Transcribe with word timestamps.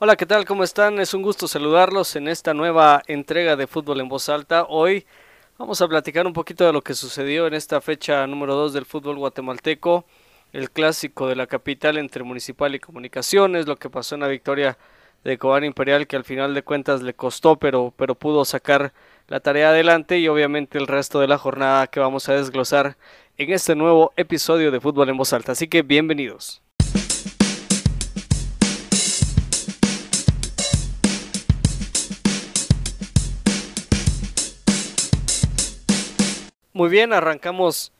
Hola, 0.00 0.14
¿qué 0.14 0.26
tal? 0.26 0.44
¿Cómo 0.44 0.62
están? 0.62 1.00
Es 1.00 1.12
un 1.12 1.22
gusto 1.22 1.48
saludarlos 1.48 2.14
en 2.14 2.28
esta 2.28 2.54
nueva 2.54 3.02
entrega 3.08 3.56
de 3.56 3.66
Fútbol 3.66 3.98
en 4.00 4.08
Voz 4.08 4.28
Alta. 4.28 4.64
Hoy 4.68 5.04
vamos 5.58 5.82
a 5.82 5.88
platicar 5.88 6.24
un 6.24 6.32
poquito 6.32 6.64
de 6.64 6.72
lo 6.72 6.82
que 6.82 6.94
sucedió 6.94 7.48
en 7.48 7.54
esta 7.54 7.80
fecha 7.80 8.24
número 8.28 8.54
2 8.54 8.74
del 8.74 8.84
fútbol 8.84 9.16
guatemalteco, 9.16 10.04
el 10.52 10.70
clásico 10.70 11.26
de 11.26 11.34
la 11.34 11.48
capital 11.48 11.98
entre 11.98 12.22
Municipal 12.22 12.76
y 12.76 12.78
Comunicaciones, 12.78 13.66
lo 13.66 13.74
que 13.74 13.90
pasó 13.90 14.14
en 14.14 14.20
la 14.20 14.28
victoria 14.28 14.78
de 15.24 15.36
Cobán 15.36 15.64
Imperial 15.64 16.06
que 16.06 16.14
al 16.14 16.22
final 16.22 16.54
de 16.54 16.62
cuentas 16.62 17.02
le 17.02 17.14
costó, 17.14 17.56
pero, 17.56 17.92
pero 17.96 18.14
pudo 18.14 18.44
sacar 18.44 18.92
la 19.26 19.40
tarea 19.40 19.70
adelante 19.70 20.20
y 20.20 20.28
obviamente 20.28 20.78
el 20.78 20.86
resto 20.86 21.18
de 21.18 21.26
la 21.26 21.38
jornada 21.38 21.88
que 21.88 21.98
vamos 21.98 22.28
a 22.28 22.34
desglosar 22.34 22.96
en 23.36 23.52
este 23.52 23.74
nuevo 23.74 24.12
episodio 24.16 24.70
de 24.70 24.80
Fútbol 24.80 25.08
en 25.08 25.16
Voz 25.16 25.32
Alta. 25.32 25.50
Así 25.50 25.66
que 25.66 25.82
bienvenidos. 25.82 26.62
Muy 36.78 36.90
bien, 36.90 37.12
arrancamos 37.12 37.92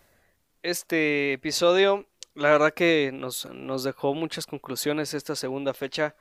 este 0.63 1.33
episodio. 1.33 2.07
La 2.37 2.51
verdad 2.51 2.73
que 2.73 3.11
nos, 3.13 3.47
nos, 3.47 3.83
dejó 3.83 4.15
muchas 4.15 4.47
conclusiones 4.47 5.15
esta 5.15 5.35
segunda 5.35 5.75
fecha. 5.75 6.15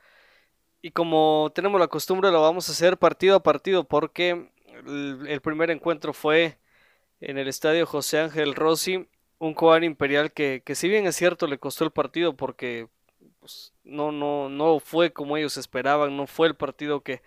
Y 0.82 0.90
como 0.90 1.52
tenemos 1.54 1.80
la 1.80 1.86
costumbre, 1.86 2.32
lo 2.32 2.42
vamos 2.42 2.68
a 2.68 2.72
hacer 2.72 2.98
partido 2.98 3.36
a 3.36 3.44
partido 3.44 3.84
porque 3.84 4.50
el, 4.88 5.40
primer 5.40 5.70
encuentro 5.70 6.12
fue 6.12 6.58
en 7.20 7.38
el 7.38 7.46
estadio 7.46 7.86
José 7.86 8.18
Ángel 8.18 8.56
Rossi, 8.56 9.06
un 9.38 9.54
Coan 9.54 9.84
Imperial 9.84 10.32
que, 10.32 10.60
que, 10.64 10.74
si 10.74 10.88
bien 10.88 11.06
es 11.06 11.14
cierto 11.14 11.46
le 11.46 11.58
costó 11.58 11.84
el 11.84 11.92
partido 11.92 12.34
porque 12.36 12.88
pues, 13.38 13.72
no, 13.84 14.10
no, 14.10 14.48
no 14.48 14.80
fue 14.80 15.12
como 15.12 15.36
ellos 15.36 15.58
esperaban, 15.58 16.16
no 16.16 16.26
fue 16.26 16.48
el 16.48 16.56
partido 16.56 17.02
que, 17.02 17.22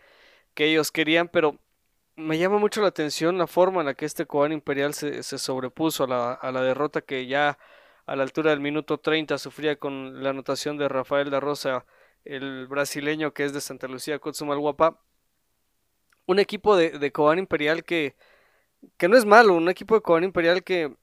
que 0.56 0.66
ellos 0.66 0.92
querían, 0.92 1.30
pero 1.30 1.58
me 2.16 2.38
llama 2.38 2.58
mucho 2.58 2.82
la 2.82 2.88
atención 2.88 3.38
la 3.38 3.48
forma 3.48 3.82
en 3.82 3.88
la 3.88 3.94
que 3.94 4.06
este 4.06 4.26
Cobán 4.26 4.52
Imperial 4.52 4.94
se, 4.94 5.24
sobrepuso 5.24 6.04
a 6.06 6.52
la, 6.52 6.62
derrota 6.62 7.02
que 7.02 7.28
ya 7.28 7.58
a 8.06 8.16
la 8.16 8.24
altura 8.24 8.52
del 8.52 8.60
minuto 8.60 9.00
30 9.00 9.38
sufría 9.38 9.78
con 9.78 10.24
la 10.24 10.32
anotación 10.32 10.78
de 10.78 10.90
Rafael 10.90 11.30
da 11.30 11.40
Rosa, 11.40 11.86
el 12.26 12.68
brasileño 12.68 13.34
que 13.34 13.46
es 13.46 13.54
de 13.54 13.62
Santa 13.62 13.88
Lucía, 13.88 14.20
Cotzumalguapa. 14.20 15.00
Un 16.26 16.40
equipo 16.40 16.76
de, 16.76 16.92
de 16.92 17.12
Imperial 17.38 17.84
que, 17.84 18.16
que 18.98 19.08
no 19.08 19.18
es 19.18 19.26
malo, 19.26 19.56
un 19.56 19.70
equipo 19.70 19.96
de 19.96 20.02
Cobán 20.02 20.24
Imperial 20.24 20.64
que, 20.64 20.96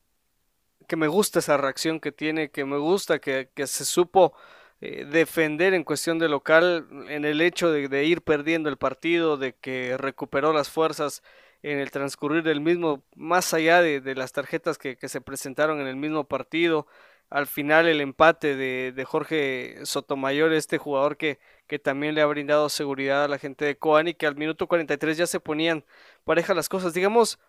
que 0.87 0.97
me 0.97 1.09
gusta 1.09 1.41
esa 1.41 1.57
reacción 1.57 2.01
que 2.01 2.13
tiene, 2.13 2.51
que 2.51 2.65
me 2.65 2.79
gusta, 2.79 3.19
que 3.19 3.49
se 3.67 3.85
supo 3.85 4.35
eh, 4.81 5.05
defender 5.11 5.75
en 5.75 5.83
cuestión 5.83 6.21
de 6.21 6.29
local 6.29 6.87
en 7.09 7.25
el 7.25 7.41
hecho 7.41 7.73
de, 7.73 8.05
ir 8.05 8.23
perdiendo 8.23 8.69
el 8.69 8.77
partido, 8.77 9.37
de 9.37 9.55
que 9.55 9.97
recuperó 9.99 10.53
las 10.53 10.71
fuerzas 10.71 11.23
en 11.63 11.81
el 11.81 11.91
transcurrir 11.91 12.45
del 12.45 12.61
mismo, 12.61 13.03
más 13.17 13.53
allá 13.55 13.83
de, 13.83 14.15
las 14.15 14.33
tarjetas 14.33 14.79
que, 14.79 14.97
se 15.09 15.21
presentaron 15.21 15.81
en 15.81 15.89
el 15.89 15.97
mismo 15.97 16.25
partido. 16.25 16.87
Al 17.29 17.47
final 17.49 17.89
el 17.89 18.01
empate 18.01 18.55
de, 18.57 19.05
Jorge 19.05 19.81
Sotomayor, 19.85 20.53
este 20.53 20.79
jugador 20.79 21.17
que, 21.17 21.41
que, 21.67 21.81
también 21.81 22.15
le 22.15 22.23
ha 22.23 22.27
brindado 22.27 22.69
seguridad 22.69 23.25
a 23.25 23.29
la 23.29 23.39
gente 23.39 23.65
de 23.65 23.77
Coan 23.77 24.09
y 24.09 24.15
que 24.15 24.27
al 24.27 24.37
minuto 24.37 24.69
43 24.69 25.17
ya 25.17 25.27
se 25.27 25.41
ponían 25.41 25.85
pareja 26.25 26.55
las 26.55 26.69
cosas. 26.69 26.95
Digamos 26.95 27.41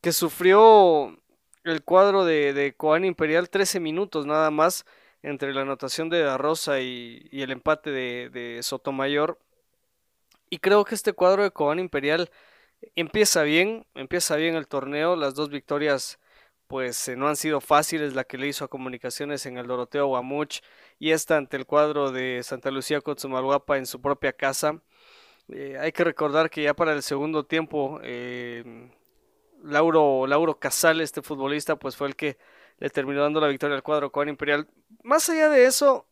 que 0.00 0.12
sufrió 0.12 1.16
el 1.64 1.82
cuadro 1.84 2.24
de, 2.24 2.52
de 2.52 2.74
Coan 2.74 3.04
Imperial 3.04 3.48
13 3.50 3.80
minutos 3.80 4.26
nada 4.26 4.50
más 4.50 4.84
entre 5.22 5.54
la 5.54 5.62
anotación 5.62 6.08
de 6.08 6.22
Da 6.22 6.38
Rosa 6.38 6.80
y, 6.80 7.28
el 7.32 7.50
empate 7.50 7.90
de, 7.90 8.60
Sotomayor. 8.62 9.38
Y 10.50 10.58
creo 10.58 10.84
que 10.84 10.94
este 10.94 11.12
cuadro 11.12 11.42
de 11.42 11.50
Cobán 11.50 11.78
Imperial 11.78 12.30
empieza 12.94 13.42
bien, 13.42 13.86
empieza 13.94 14.36
bien 14.36 14.54
el 14.54 14.68
torneo, 14.68 15.16
las 15.16 15.34
dos 15.34 15.50
victorias 15.50 16.18
pues 16.68 17.08
eh, 17.08 17.16
no 17.16 17.28
han 17.28 17.36
sido 17.36 17.60
fáciles, 17.60 18.14
la 18.14 18.24
que 18.24 18.38
le 18.38 18.46
hizo 18.48 18.64
a 18.64 18.68
Comunicaciones 18.68 19.46
en 19.46 19.56
el 19.58 19.66
Doroteo 19.66 20.06
Guamuch 20.08 20.60
y 20.98 21.12
esta 21.12 21.36
ante 21.36 21.56
el 21.56 21.66
cuadro 21.66 22.12
de 22.12 22.42
Santa 22.42 22.70
Lucía 22.70 23.00
Cotzumalguapa 23.00 23.78
en 23.78 23.86
su 23.86 24.00
propia 24.00 24.32
casa. 24.34 24.80
Eh, 25.48 25.78
hay 25.80 25.92
que 25.92 26.04
recordar 26.04 26.50
que 26.50 26.62
ya 26.62 26.74
para 26.74 26.92
el 26.92 27.02
segundo 27.02 27.46
tiempo 27.46 28.00
eh, 28.02 28.90
Lauro, 29.62 30.26
Lauro 30.26 30.58
Casal, 30.58 31.00
este 31.00 31.22
futbolista, 31.22 31.76
pues 31.76 31.96
fue 31.96 32.08
el 32.08 32.16
que 32.16 32.38
le 32.78 32.90
terminó 32.90 33.22
dando 33.22 33.40
la 33.40 33.48
victoria 33.48 33.76
al 33.76 33.82
cuadro 33.82 34.10
Coan 34.12 34.28
Imperial. 34.28 34.68
Más 35.02 35.28
allá 35.28 35.48
de 35.48 35.66
eso, 35.66 36.06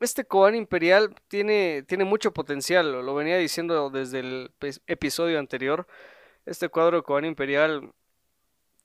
este 0.00 0.24
Coan 0.24 0.54
Imperial 0.54 1.14
tiene, 1.28 1.82
tiene 1.86 2.04
mucho 2.04 2.32
potencial, 2.32 2.92
lo, 2.92 3.14
venía 3.14 3.36
diciendo 3.36 3.90
desde 3.90 4.20
el 4.20 4.52
episodio 4.86 5.38
anterior. 5.38 5.86
Este 6.44 6.68
cuadro 6.68 7.02
Coan 7.02 7.24
Imperial 7.24 7.92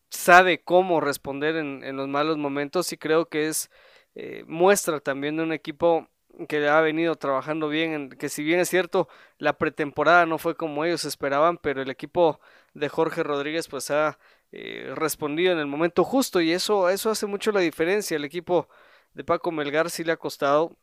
sabe 0.09 0.61
cómo 0.63 0.99
responder 0.99 1.55
en, 1.55 1.95
los 1.95 2.07
malos 2.07 2.37
momentos 2.37 2.91
y 2.91 2.97
creo 2.97 3.29
que 3.29 3.47
es 3.47 3.71
eh, 4.15 4.43
muestra 4.45 4.99
también 4.99 5.37
de 5.37 5.43
un 5.43 5.53
equipo 5.53 6.09
que 6.47 6.67
ha 6.67 6.81
venido 6.81 7.15
trabajando 7.15 7.69
bien, 7.69 8.09
que 8.09 8.29
si 8.29 8.43
bien 8.43 8.59
es 8.59 8.69
cierto, 8.69 9.07
la 9.37 9.57
pretemporada 9.57 10.25
no 10.25 10.37
fue 10.37 10.55
como 10.55 10.85
ellos 10.85 11.05
esperaban, 11.05 11.57
pero 11.57 11.81
el 11.81 11.89
equipo 11.89 12.39
de 12.73 12.89
Jorge 12.89 13.23
Rodríguez 13.23 13.67
pues 13.67 13.91
ha 13.91 14.17
eh, 14.51 14.91
respondido 14.95 15.53
en 15.53 15.59
el 15.59 15.67
momento 15.67 16.03
justo 16.03 16.41
y 16.41 16.51
eso, 16.51 16.89
eso 16.89 17.09
hace 17.09 17.25
mucho 17.25 17.51
la 17.51 17.61
diferencia. 17.61 18.17
El 18.17 18.25
equipo 18.25 18.67
de 19.13 19.23
Paco 19.23 19.51
Melgar 19.51 19.89
sí 19.89 20.03
le 20.03 20.13
ha 20.13 20.17
costado, 20.17 20.75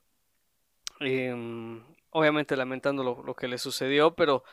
em, 1.00 1.82
obviamente 2.10 2.56
lamentando 2.56 3.02
lo, 3.04 3.34
que 3.34 3.48
le 3.48 3.58
sucedió, 3.58 4.14
pero 4.14 4.44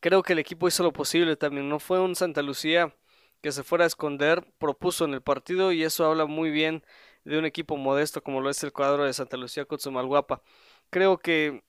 creo 0.00 0.22
que 0.22 0.34
el 0.34 0.38
equipo 0.40 0.68
hizo 0.68 0.82
lo 0.82 0.92
posible 0.92 1.36
también. 1.36 1.68
No 1.68 1.78
fue 1.80 2.00
un 2.00 2.14
Santa 2.16 2.42
Lucía 2.42 2.94
que 3.42 3.52
se 3.52 3.62
fuera 3.64 3.84
a 3.84 3.86
esconder, 3.88 4.44
propuso 4.58 5.04
en 5.04 5.14
el 5.14 5.22
partido 5.22 5.72
y 5.72 5.82
eso 5.84 6.06
habla 6.06 6.26
muy 6.26 6.50
bien 6.50 6.84
de 7.24 7.38
un 7.38 7.44
equipo 7.44 7.76
modesto 7.76 8.22
como 8.22 8.40
lo 8.40 8.50
es 8.50 8.62
el 8.62 8.72
cuadro 8.72 9.04
de 9.04 9.12
Santa 9.12 9.36
Lucía 9.36 9.64
Cotzumalguapa. 9.64 10.42
Creo 10.90 11.18
que 11.18 11.62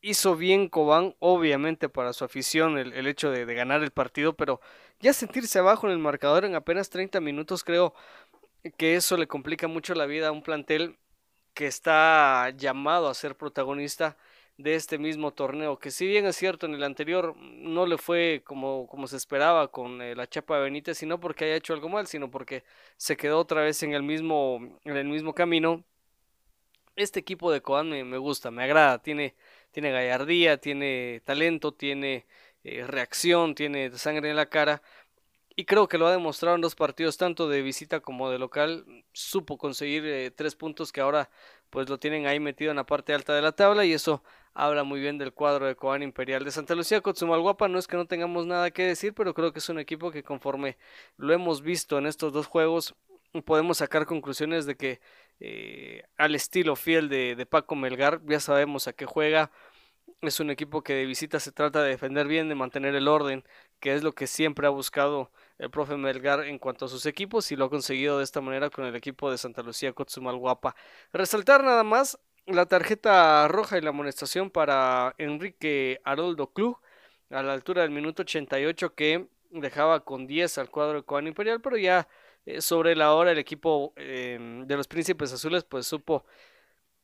hizo 0.00 0.36
bien 0.36 0.68
Cobán, 0.68 1.14
obviamente 1.18 1.88
para 1.88 2.12
su 2.12 2.24
afición, 2.24 2.78
el, 2.78 3.06
hecho 3.06 3.30
de, 3.30 3.44
ganar 3.54 3.82
el 3.82 3.90
partido, 3.90 4.34
pero 4.34 4.60
ya 5.00 5.12
sentirse 5.12 5.58
abajo 5.58 5.86
en 5.86 5.92
el 5.92 5.98
marcador 5.98 6.44
en 6.44 6.54
apenas 6.54 6.90
30 6.90 7.20
minutos, 7.20 7.64
creo 7.64 7.94
que 8.76 8.96
eso 8.96 9.16
le 9.16 9.26
complica 9.26 9.68
mucho 9.68 9.94
la 9.94 10.06
vida 10.06 10.28
a 10.28 10.32
un 10.32 10.42
plantel 10.42 10.98
que 11.54 11.66
está 11.66 12.50
llamado 12.50 13.08
a 13.08 13.14
ser 13.14 13.36
protagonista 13.36 14.16
de 14.58 14.74
este 14.74 14.98
mismo 14.98 15.32
torneo, 15.32 15.78
que 15.78 15.90
si 15.92 16.06
bien 16.06 16.26
es 16.26 16.36
cierto 16.36 16.66
en 16.66 16.74
el 16.74 16.82
anterior 16.82 17.36
no 17.36 17.86
le 17.86 17.96
fue 17.96 18.42
como, 18.44 18.88
como 18.88 19.06
se 19.06 19.16
esperaba 19.16 19.68
con 19.68 20.02
eh, 20.02 20.16
la 20.16 20.28
Chapa 20.28 20.56
de 20.56 20.64
Benítez, 20.64 20.98
sino 20.98 21.20
porque 21.20 21.44
haya 21.46 21.56
hecho 21.56 21.74
algo 21.74 21.88
mal, 21.88 22.08
sino 22.08 22.30
porque 22.30 22.64
se 22.96 23.16
quedó 23.16 23.38
otra 23.38 23.62
vez 23.62 23.82
en 23.84 23.92
el 23.94 24.02
mismo, 24.02 24.58
en 24.84 24.96
el 24.96 25.06
mismo 25.08 25.32
camino. 25.34 25.84
Este 26.96 27.20
equipo 27.20 27.52
de 27.52 27.62
Coan 27.62 27.88
me, 27.88 28.02
me 28.04 28.18
gusta, 28.18 28.50
me 28.50 28.64
agrada, 28.64 28.98
tiene, 28.98 29.36
tiene 29.70 29.92
gallardía, 29.92 30.58
tiene 30.58 31.22
talento, 31.24 31.72
tiene 31.72 32.26
eh, 32.64 32.84
reacción, 32.86 33.54
tiene 33.54 33.90
sangre 33.96 34.30
en 34.30 34.36
la 34.36 34.46
cara. 34.46 34.82
Y 35.54 35.64
creo 35.64 35.88
que 35.88 35.98
lo 35.98 36.06
ha 36.06 36.12
demostrado 36.12 36.56
en 36.56 36.62
dos 36.62 36.74
partidos, 36.74 37.16
tanto 37.16 37.48
de 37.48 37.62
visita 37.62 38.00
como 38.00 38.30
de 38.30 38.38
local. 38.38 38.84
Supo 39.12 39.58
conseguir 39.58 40.04
eh, 40.06 40.30
tres 40.32 40.56
puntos 40.56 40.92
que 40.92 41.00
ahora 41.00 41.30
pues 41.70 41.88
lo 41.88 41.98
tienen 41.98 42.26
ahí 42.26 42.40
metido 42.40 42.70
en 42.70 42.76
la 42.76 42.84
parte 42.84 43.14
alta 43.14 43.34
de 43.34 43.42
la 43.42 43.52
tabla 43.52 43.84
y 43.84 43.92
eso 43.92 44.22
habla 44.54 44.84
muy 44.84 45.00
bien 45.00 45.18
del 45.18 45.32
cuadro 45.32 45.66
de 45.66 45.76
Coan 45.76 46.02
Imperial 46.02 46.44
de 46.44 46.50
Santa 46.50 46.74
Lucía. 46.74 47.00
Cotzumalguapa 47.00 47.68
no 47.68 47.78
es 47.78 47.86
que 47.86 47.96
no 47.96 48.06
tengamos 48.06 48.46
nada 48.46 48.70
que 48.70 48.84
decir, 48.84 49.14
pero 49.14 49.34
creo 49.34 49.52
que 49.52 49.60
es 49.60 49.68
un 49.68 49.78
equipo 49.78 50.10
que 50.10 50.22
conforme 50.22 50.76
lo 51.16 51.32
hemos 51.32 51.62
visto 51.62 51.98
en 51.98 52.06
estos 52.06 52.32
dos 52.32 52.46
juegos 52.46 52.94
podemos 53.44 53.78
sacar 53.78 54.06
conclusiones 54.06 54.66
de 54.66 54.76
que 54.76 55.00
eh, 55.40 56.02
al 56.16 56.34
estilo 56.34 56.76
fiel 56.76 57.08
de, 57.08 57.36
de, 57.36 57.46
Paco 57.46 57.76
Melgar, 57.76 58.20
ya 58.26 58.40
sabemos 58.40 58.88
a 58.88 58.92
qué 58.92 59.06
juega. 59.06 59.50
Es 60.20 60.40
un 60.40 60.50
equipo 60.50 60.82
que 60.82 60.94
de 60.94 61.06
visita 61.06 61.38
se 61.40 61.52
trata 61.52 61.82
de 61.82 61.90
defender 61.90 62.26
bien, 62.26 62.48
de 62.48 62.54
mantener 62.54 62.94
el 62.94 63.08
orden, 63.08 63.44
que 63.80 63.94
es 63.94 64.02
lo 64.02 64.14
que 64.14 64.26
siempre 64.26 64.66
ha 64.66 64.70
buscado 64.70 65.30
el 65.58 65.70
profe 65.70 65.96
Melgar 65.96 66.44
en 66.44 66.58
cuanto 66.58 66.84
a 66.84 66.88
sus 66.88 67.04
equipos 67.06 67.50
y 67.50 67.56
lo 67.56 67.66
ha 67.66 67.70
conseguido 67.70 68.18
de 68.18 68.24
esta 68.24 68.40
manera 68.40 68.70
con 68.70 68.84
el 68.84 68.94
equipo 68.94 69.30
de 69.30 69.38
Santa 69.38 69.62
Lucía 69.62 69.92
Cotzumalguapa. 69.92 70.74
Resaltar 71.12 71.64
nada 71.64 71.84
más 71.84 72.18
la 72.46 72.66
tarjeta 72.66 73.46
roja 73.48 73.76
y 73.76 73.80
la 73.80 73.90
amonestación 73.90 74.50
para 74.50 75.14
Enrique 75.18 76.00
Haroldo 76.04 76.52
Club 76.52 76.78
a 77.30 77.42
la 77.42 77.52
altura 77.52 77.82
del 77.82 77.90
minuto 77.90 78.22
88 78.22 78.94
que 78.94 79.26
dejaba 79.50 80.04
con 80.04 80.26
10 80.26 80.58
al 80.58 80.70
cuadro 80.70 80.98
de 80.98 81.02
Coan 81.04 81.26
Imperial, 81.26 81.60
pero 81.60 81.76
ya 81.76 82.08
eh, 82.46 82.60
sobre 82.60 82.96
la 82.96 83.12
hora 83.14 83.32
el 83.32 83.38
equipo 83.38 83.92
em, 83.96 84.66
de 84.66 84.76
los 84.76 84.88
Príncipes 84.88 85.32
Azules 85.32 85.64
pues 85.64 85.86
supo 85.86 86.24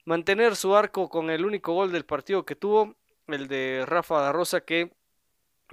mantener 0.05 0.57
su 0.57 0.75
arco 0.77 1.09
con 1.09 1.31
el 1.31 1.45
único 1.45 1.73
gol 1.75 1.93
del 1.93 2.05
partido 2.05 2.45
que 2.45 2.57
tuvo, 2.57 2.97
el 3.29 3.49
de 3.49 3.85
Rafa 3.87 4.21
da 4.21 4.33
Rosa 4.33 4.61
que 4.63 4.93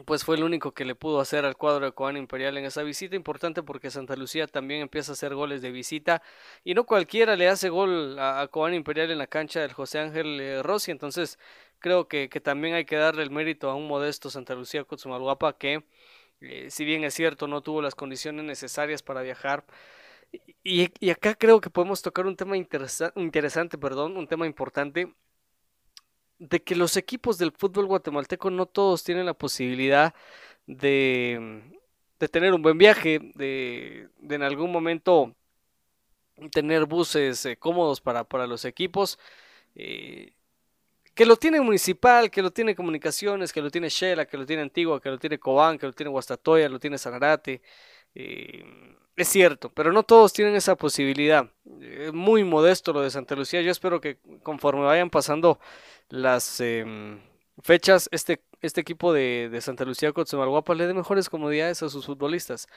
pues 0.06 0.24
fue 0.24 0.36
el 0.36 0.44
único 0.44 0.74
que 0.74 0.86
le 0.86 0.96
pudo 0.96 1.20
hacer 1.20 1.46
al 1.46 1.58
cuadro 1.58 1.86
de 1.86 1.92
Coan 1.94 2.18
Imperial 2.18 2.58
en 2.58 2.66
esa 2.66 2.84
visita, 2.84 3.16
importante 3.16 3.64
porque 3.64 3.92
Santa 3.92 4.16
Lucía 4.16 4.48
también 4.48 4.82
empieza 4.82 5.12
a 5.12 5.14
hacer 5.14 5.36
goles 5.36 5.62
de 5.62 5.72
visita 5.72 6.22
y 6.64 6.74
no 6.74 6.86
cualquiera 6.86 7.36
le 7.36 7.48
hace 7.48 7.70
gol 7.70 8.18
a, 8.20 8.48
Coan 8.50 8.74
Imperial 8.74 9.12
en 9.12 9.18
la 9.18 9.28
cancha 9.28 9.62
del 9.62 9.74
José 9.74 10.00
Ángel 10.00 10.40
eh, 10.40 10.64
Rossi, 10.64 10.92
entonces 10.92 11.40
creo 11.80 12.08
que, 12.08 12.28
también 12.44 12.76
hay 12.76 12.86
que 12.86 12.96
darle 12.96 13.24
el 13.24 13.32
mérito 13.32 13.70
a 13.70 13.76
un 13.76 13.88
modesto 13.88 14.30
Santa 14.30 14.56
Lucía 14.56 14.84
Cotzumalguapa 14.84 15.58
que, 15.58 15.84
eh, 16.42 16.70
si 16.72 16.86
bien 16.86 17.04
es 17.04 17.14
cierto, 17.14 17.48
no 17.48 17.62
tuvo 17.62 17.82
las 17.82 17.96
condiciones 17.96 18.46
necesarias 18.46 19.04
para 19.04 19.22
viajar. 19.22 19.66
Y 20.64 21.10
acá 21.10 21.36
creo 21.36 21.60
que 21.60 21.70
podemos 21.70 22.02
tocar 22.02 22.26
un 22.26 22.36
tema 22.38 22.56
interesante, 22.56 23.78
perdón, 23.78 24.16
un 24.18 24.28
tema 24.28 24.46
importante, 24.46 25.14
de 26.42 26.64
que 26.64 26.76
los 26.76 26.98
equipos 26.98 27.38
del 27.38 27.52
fútbol 27.52 27.86
guatemalteco 27.86 28.50
no 28.50 28.66
todos 28.66 29.04
tienen 29.04 29.28
la 29.28 29.36
posibilidad 29.36 30.16
de, 30.66 31.62
de 32.20 32.28
tener 32.30 32.54
un 32.54 32.64
buen 32.64 32.80
viaje, 32.80 33.20
de, 33.36 34.10
de 34.18 34.36
en 34.36 34.42
algún 34.42 34.72
momento 34.72 35.36
tener 36.52 36.86
buses 36.86 37.46
eh, 37.46 37.58
cómodos 37.58 38.02
para, 38.02 38.24
para, 38.24 38.48
los 38.48 38.66
equipos. 38.66 39.20
Eh, 39.76 40.34
que 41.14 41.26
lo 41.28 41.36
tiene 41.36 41.62
Municipal, 41.62 42.32
que 42.32 42.42
lo 42.42 42.52
tiene 42.52 42.76
Comunicaciones, 42.76 43.54
que 43.54 43.62
lo 43.62 43.70
tiene 43.70 43.90
Shela, 43.90 44.26
que 44.26 44.38
lo 44.38 44.46
tiene 44.46 44.64
Antigua, 44.64 45.00
que 45.00 45.10
lo 45.10 45.20
tiene 45.20 45.40
Cobán, 45.40 45.78
que 45.78 45.86
lo 45.86 45.94
tiene 45.94 46.10
Guastatoya, 46.10 46.70
lo 46.70 46.80
tiene 46.80 46.98
Sanarate. 46.98 47.62
Eh, 48.16 48.66
es 49.16 49.28
cierto, 49.28 49.72
pero 49.74 49.92
no 49.92 50.04
todos 50.04 50.34
tienen 50.34 50.56
esa 50.56 50.76
posibilidad. 50.76 51.50
Es 51.82 52.14
muy 52.14 52.44
modesto 52.44 52.94
lo 52.94 53.02
de 53.02 53.12
Santa 53.12 53.36
Lucía. 53.36 53.62
Yo 53.62 53.72
espero 53.72 54.02
que 54.02 54.20
conforme 54.44 54.84
vayan 54.84 55.10
pasando 55.10 55.60
las 56.10 56.60
em, 56.62 57.20
fechas, 57.62 58.10
este, 58.12 58.44
este 58.62 58.82
equipo 58.82 59.14
de, 59.14 59.50
de 59.52 59.62
Santa 59.62 59.86
Lucía 59.86 60.14
Cotzumalguapa 60.14 60.76
le 60.76 60.88
dé 60.88 60.94
mejores 60.94 61.30
comodidades 61.30 61.84
a 61.84 61.90
sus 61.90 62.06
futbolistas. 62.06 62.68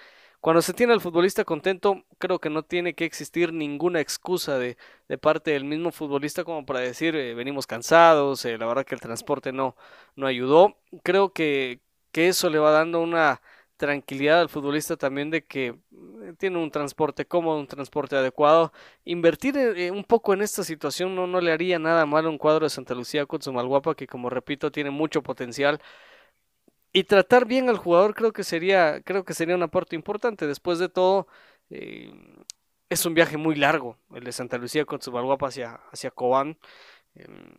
Cuando 0.40 0.60
se 0.60 0.74
tiene 0.74 0.92
al 0.92 1.00
futbolista 1.00 1.44
contento, 1.44 2.04
creo 2.18 2.38
que 2.38 2.50
no 2.50 2.62
tiene 2.64 2.94
que 2.94 3.06
existir 3.06 3.52
ninguna 3.52 4.00
excusa 4.00 4.58
de, 4.58 4.76
de 5.08 5.18
parte 5.18 5.52
del 5.52 5.64
mismo 5.64 5.90
futbolista 5.90 6.44
como 6.44 6.66
para 6.66 6.80
decir 6.80 7.16
eh, 7.16 7.34
venimos 7.34 7.66
cansados, 7.66 8.44
eh, 8.44 8.58
la 8.58 8.66
verdad 8.66 8.84
que 8.84 8.94
el 8.94 9.00
transporte 9.00 9.52
no, 9.52 9.76
no 10.16 10.26
ayudó. 10.26 10.76
Creo 11.02 11.32
que, 11.32 11.80
que 12.12 12.28
eso 12.28 12.50
le 12.50 12.58
va 12.58 12.72
dando 12.72 13.00
una 13.00 13.40
tranquilidad 13.76 14.40
al 14.40 14.48
futbolista 14.48 14.96
también 14.96 15.30
de 15.30 15.44
que 15.44 15.68
eh, 15.68 16.34
tiene 16.38 16.58
un 16.58 16.70
transporte 16.70 17.26
cómodo, 17.26 17.58
un 17.58 17.66
transporte 17.66 18.16
adecuado. 18.16 18.72
Invertir 19.04 19.56
un 19.92 20.04
poco 20.04 20.34
en 20.34 20.42
esta 20.42 20.64
situación 20.64 21.14
no, 21.14 21.26
no 21.26 21.40
le 21.40 21.52
haría 21.52 21.78
nada 21.78 22.06
mal 22.06 22.26
a 22.26 22.28
un 22.30 22.38
cuadro 22.38 22.66
de 22.66 22.70
Santa 22.70 22.94
Lucía 22.94 23.26
con 23.26 23.42
su 23.42 23.52
Malguapa 23.52 23.94
que 23.94 24.06
como 24.06 24.30
repito 24.30 24.70
tiene 24.72 24.90
mucho 24.90 25.22
potencial 25.22 25.80
y 26.94 27.04
tratar 27.04 27.46
bien 27.46 27.68
al 27.68 27.76
jugador 27.78 28.14
creo 28.14 28.32
que 28.32 28.44
sería, 28.44 29.02
creo 29.02 29.24
que 29.24 29.34
sería 29.34 29.56
un 29.56 29.62
aporte 29.64 29.96
importante. 29.96 30.46
Después 30.46 30.78
de 30.78 30.88
todo, 30.88 31.26
eh, 31.70 32.12
es 32.88 33.04
un 33.06 33.14
viaje 33.14 33.36
muy 33.36 33.56
largo, 33.56 33.98
el 34.14 34.24
de 34.24 34.32
Santa 34.32 34.58
Lucía 34.58 34.84
con 34.84 35.02
su 35.02 35.10
hacia, 35.44 35.74
hacia 35.92 36.10
Cobán. 36.12 36.58
Em, 37.14 37.56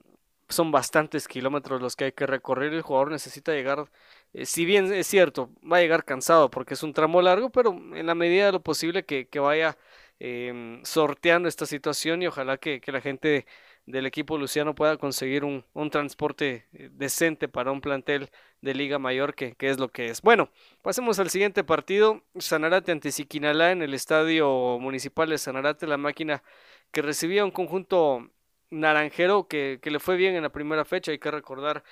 son 0.49 0.71
bastantes 0.71 1.27
kilómetros 1.27 1.81
los 1.81 1.95
que 1.95 2.05
hay 2.05 2.11
que 2.13 2.27
recorrer. 2.27 2.73
El 2.73 2.81
jugador 2.81 3.11
necesita 3.11 3.51
llegar, 3.53 3.89
eh, 4.35 4.45
si 4.45 4.65
bien 4.65 4.91
es 4.93 5.07
cierto, 5.07 5.49
va 5.69 5.77
a 5.77 5.81
llegar 5.81 6.05
cansado 6.05 6.49
porque 6.51 6.75
es 6.75 6.83
un 6.83 6.93
tramo 6.93 7.21
largo, 7.21 7.49
pero 7.51 7.71
en 7.71 8.05
la 8.05 8.15
medida 8.15 8.47
de 8.47 8.51
lo 8.53 8.61
posible 8.61 9.05
que, 9.05 9.27
vaya 9.39 9.77
em, 10.19 10.83
sorteando 10.83 11.47
esta 11.49 11.65
situación 11.65 12.21
y 12.21 12.27
ojalá 12.27 12.57
que, 12.57 12.81
que 12.81 12.91
la 12.91 13.01
gente 13.01 13.45
del 13.85 14.05
equipo 14.05 14.37
Luciano 14.37 14.73
pueda 14.75 14.97
conseguir 14.97 15.43
un, 15.43 15.63
transporte 15.91 16.65
eh, 16.73 16.89
decente 16.91 17.47
para 17.47 17.71
un 17.71 17.81
plantel 17.81 18.29
de 18.61 18.73
Liga 18.73 18.99
Mayor, 18.99 19.35
que, 19.35 19.55
es 19.59 19.79
lo 19.79 19.89
que 19.89 20.07
es. 20.07 20.21
Bueno, 20.21 20.49
pasemos 20.81 21.19
al 21.19 21.29
siguiente 21.29 21.63
partido. 21.63 22.23
Sanarate 22.37 22.91
ante 22.91 23.11
Siquinalá 23.11 23.71
en 23.71 23.81
el 23.81 23.93
Estadio 23.93 24.79
Municipal 24.79 25.29
de 25.29 25.37
Sanarate, 25.37 25.87
la 25.87 25.97
máquina 25.97 26.43
que 26.91 27.01
recibía 27.01 27.45
un 27.45 27.51
conjunto 27.51 28.29
naranjero 28.71 29.47
que, 29.47 29.79
le 29.83 29.99
fue 29.99 30.17
bien 30.17 30.35
en 30.35 30.43
la 30.43 30.51
primera 30.51 30.85
fecha. 30.85 31.11
Hay 31.11 31.19
que 31.19 31.31
recordar 31.31 31.83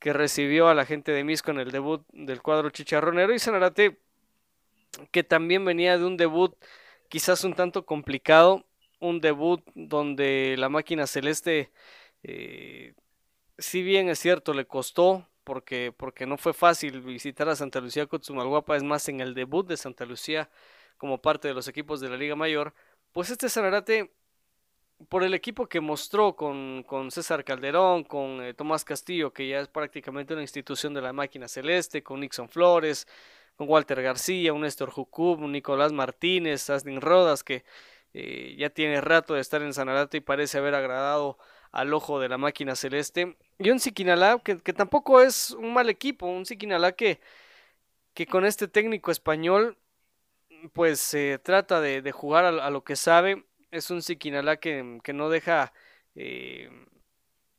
que 0.00 0.12
recibió 0.12 0.68
a 0.68 0.74
la 0.74 0.84
gente 0.84 1.12
de 1.12 1.22
Misco 1.22 1.52
en 1.52 1.60
el 1.60 1.70
debut 1.70 2.04
del 2.12 2.42
cuadro 2.42 2.70
chicharronero 2.70 3.32
y 3.32 3.38
Sanarate 3.38 4.00
que 5.12 5.22
también 5.22 5.64
venía 5.64 5.96
de 5.98 6.04
un 6.04 6.16
debut 6.16 6.56
quizás 7.08 7.44
un 7.44 7.54
tanto 7.54 7.86
complicado 7.86 8.66
un 9.00 9.20
debut 9.20 9.62
donde 9.74 10.54
la 10.58 10.68
máquina 10.68 11.06
celeste, 11.06 11.72
eh, 12.22 12.94
si 13.58 13.82
bien 13.82 14.08
es 14.08 14.18
cierto, 14.18 14.54
le 14.54 14.66
costó, 14.66 15.26
porque, 15.42 15.92
porque 15.96 16.26
no 16.26 16.36
fue 16.36 16.52
fácil 16.52 17.00
visitar 17.00 17.48
a 17.48 17.56
Santa 17.56 17.80
Lucía 17.80 18.06
Cotzumalguapa, 18.06 18.76
es 18.76 18.82
más, 18.82 19.08
en 19.08 19.20
el 19.20 19.34
debut 19.34 19.66
de 19.66 19.76
Santa 19.76 20.04
Lucía 20.04 20.50
como 20.98 21.20
parte 21.20 21.48
de 21.48 21.54
los 21.54 21.66
equipos 21.66 22.00
de 22.00 22.10
la 22.10 22.16
Liga 22.16 22.36
Mayor, 22.36 22.74
pues 23.12 23.30
este 23.30 23.48
Sanarate, 23.48 24.12
por 25.08 25.24
el 25.24 25.34
equipo 25.34 25.66
que 25.66 25.80
mostró 25.80 26.36
con, 26.36 26.82
con 26.84 27.10
César 27.10 27.44
Calderón, 27.44 28.04
con 28.04 28.42
eh, 28.42 28.54
Tomás 28.54 28.84
Castillo, 28.84 29.32
que 29.32 29.48
ya 29.48 29.60
es 29.60 29.68
prácticamente 29.68 30.34
una 30.34 30.42
institución 30.42 30.94
de 30.94 31.00
la 31.00 31.12
máquina 31.12 31.48
celeste, 31.48 32.02
con 32.02 32.20
Nixon 32.20 32.48
Flores, 32.48 33.06
con 33.56 33.68
Walter 33.68 34.02
García, 34.02 34.52
un 34.52 34.62
Néstor 34.62 34.90
Jucub, 34.90 35.40
un 35.40 35.52
Nicolás 35.52 35.92
Martínez, 35.92 36.68
Asnin 36.70 37.00
Rodas, 37.00 37.44
que 37.44 37.64
eh, 38.14 38.56
ya 38.58 38.70
tiene 38.70 39.00
rato 39.00 39.34
de 39.34 39.40
estar 39.40 39.62
en 39.62 39.72
Sanarate 39.72 40.18
y 40.18 40.20
parece 40.20 40.58
haber 40.58 40.74
agradado 40.74 41.38
al 41.72 41.94
ojo 41.94 42.20
de 42.20 42.28
la 42.28 42.38
máquina 42.38 42.74
celeste. 42.76 43.36
Y 43.58 43.70
un 43.70 43.80
Siquinalá 43.80 44.40
que, 44.42 44.56
tampoco 44.72 45.20
es 45.20 45.52
un 45.52 45.72
mal 45.72 45.88
equipo, 45.90 46.26
un 46.26 46.46
Siquinalá 46.46 46.92
que, 46.92 47.20
que 48.14 48.26
con 48.26 48.44
este 48.44 48.68
técnico 48.68 49.10
español 49.10 49.78
pues 50.72 51.00
se 51.00 51.38
trata 51.38 51.80
de, 51.80 52.12
jugar 52.12 52.44
a, 52.44 52.70
lo 52.70 52.84
que 52.84 52.96
sabe. 52.96 53.44
Es 53.70 53.90
un 53.90 54.02
Siquinalá 54.02 54.58
que, 54.58 54.98
que 55.04 55.12
no 55.12 55.28
deja 55.28 55.72
eh, 56.14 56.68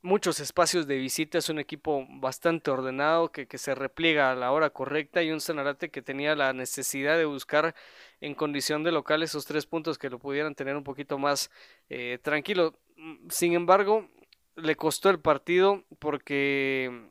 muchos 0.02 0.40
espacios 0.40 0.86
de 0.86 0.96
visita, 0.98 1.38
es 1.38 1.48
un 1.48 1.58
equipo 1.58 2.06
bastante 2.08 2.70
ordenado 2.70 3.30
que, 3.32 3.46
que, 3.46 3.56
se 3.56 3.74
repliega 3.74 4.30
a 4.30 4.34
la 4.34 4.52
hora 4.52 4.70
correcta 4.70 5.22
y 5.22 5.30
un 5.30 5.40
Sanarate 5.40 5.90
que 5.90 6.02
tenía 6.02 6.34
la 6.36 6.52
necesidad 6.52 7.16
de 7.16 7.24
buscar 7.24 7.74
en 8.20 8.34
condición 8.34 8.82
de 8.82 8.92
local 8.92 9.22
esos 9.22 9.46
tres 9.46 9.64
puntos 9.66 9.98
que 9.98 10.10
lo 10.10 10.18
pudieran 10.18 10.54
tener 10.54 10.76
un 10.76 10.84
poquito 10.84 11.18
más 11.18 11.50
eh, 11.88 12.18
tranquilo. 12.22 12.78
Mm, 12.96 13.28
sin 13.30 13.54
embargo, 13.54 14.08
le 14.56 14.76
costó 14.76 15.08
el 15.10 15.20
partido 15.20 15.84
porque 15.98 17.10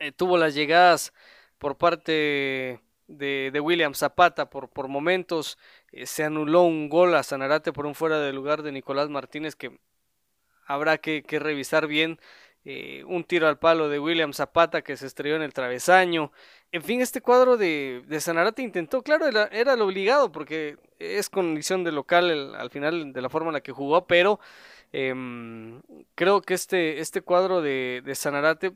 eh, 0.00 0.12
tuvo 0.12 0.36
las 0.36 0.54
llegadas 0.54 1.12
por 1.58 1.78
parte 1.78 2.80
de, 3.08 3.50
de 3.52 3.60
William 3.60 3.94
Zapata 3.94 4.50
por, 4.50 4.68
por 4.68 4.88
momentos. 4.88 5.58
Eh, 5.96 6.06
se 6.06 6.24
anuló 6.24 6.62
un 6.62 6.88
gol 6.90 7.14
a 7.14 7.22
Sanarate 7.22 7.72
por 7.72 7.86
un 7.86 7.94
fuera 7.94 8.20
de 8.20 8.32
lugar 8.32 8.62
de 8.62 8.70
Nicolás 8.72 9.08
Martínez 9.08 9.56
que 9.56 9.78
habrá 10.66 10.98
que, 10.98 11.22
revisar 11.40 11.86
bien. 11.86 12.20
Eh, 12.68 13.04
un 13.06 13.22
tiro 13.24 13.46
al 13.46 13.58
palo 13.58 13.88
de 13.88 14.00
William 14.00 14.32
Zapata 14.32 14.82
que 14.82 14.96
se 14.96 15.06
estrelló 15.06 15.36
en 15.36 15.42
el 15.42 15.54
travesaño. 15.54 16.32
En 16.72 16.82
fin, 16.82 17.00
este 17.00 17.20
cuadro 17.20 17.56
de, 17.56 18.02
de 18.08 18.20
Sanarate 18.20 18.60
intentó, 18.62 19.02
claro, 19.02 19.26
era, 19.28 19.76
lo 19.76 19.86
obligado 19.86 20.32
porque 20.32 20.76
es 20.98 21.30
condición 21.30 21.84
de 21.84 21.92
local 21.92 22.54
al 22.56 22.70
final 22.70 23.12
de 23.12 23.22
la 23.22 23.28
forma 23.30 23.50
en 23.50 23.54
la 23.54 23.60
que 23.60 23.72
jugó, 23.72 24.06
pero 24.06 24.40
em, 24.92 25.80
creo 26.16 26.42
que 26.42 26.54
este, 26.54 26.98
este 27.00 27.22
cuadro 27.22 27.62
de, 27.62 28.02
de 28.04 28.14
Sanarate 28.16 28.72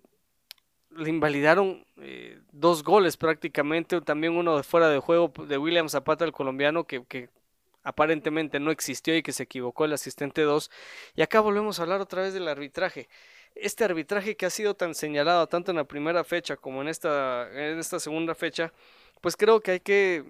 le 0.96 1.10
invalidaron 1.10 1.84
eh, 1.98 2.40
dos 2.52 2.82
goles 2.82 3.16
prácticamente, 3.16 4.00
también 4.00 4.34
uno 4.34 4.56
de 4.56 4.62
fuera 4.62 4.88
de 4.88 4.98
juego 4.98 5.32
de 5.46 5.58
William 5.58 5.88
Zapata, 5.88 6.24
el 6.24 6.32
colombiano, 6.32 6.84
que, 6.84 7.28
aparentemente 7.82 8.60
no 8.60 8.70
existió 8.70 9.16
y 9.16 9.22
que 9.22 9.32
se 9.32 9.44
equivocó 9.44 9.84
el 9.84 9.92
asistente 9.94 10.42
2. 10.42 10.70
Y 11.16 11.22
acá 11.22 11.40
volvemos 11.40 11.78
a 11.78 11.82
hablar 11.82 12.00
otra 12.00 12.22
vez 12.22 12.34
del 12.34 12.48
arbitraje. 12.48 13.08
Este 13.54 13.84
arbitraje 13.84 14.36
que 14.36 14.46
ha 14.46 14.50
sido 14.50 14.74
tan 14.74 14.94
señalado 14.94 15.46
tanto 15.46 15.70
en 15.72 15.78
la 15.78 15.84
primera 15.84 16.22
fecha 16.24 16.56
como 16.56 16.82
en 16.82 16.88
esta, 16.88 17.48
en 17.52 17.78
esta 17.78 17.98
segunda 17.98 18.34
fecha, 18.34 18.72
pues 19.20 19.36
creo 19.36 19.60
que 19.60 19.72
hay 19.72 19.80
que 19.80 20.24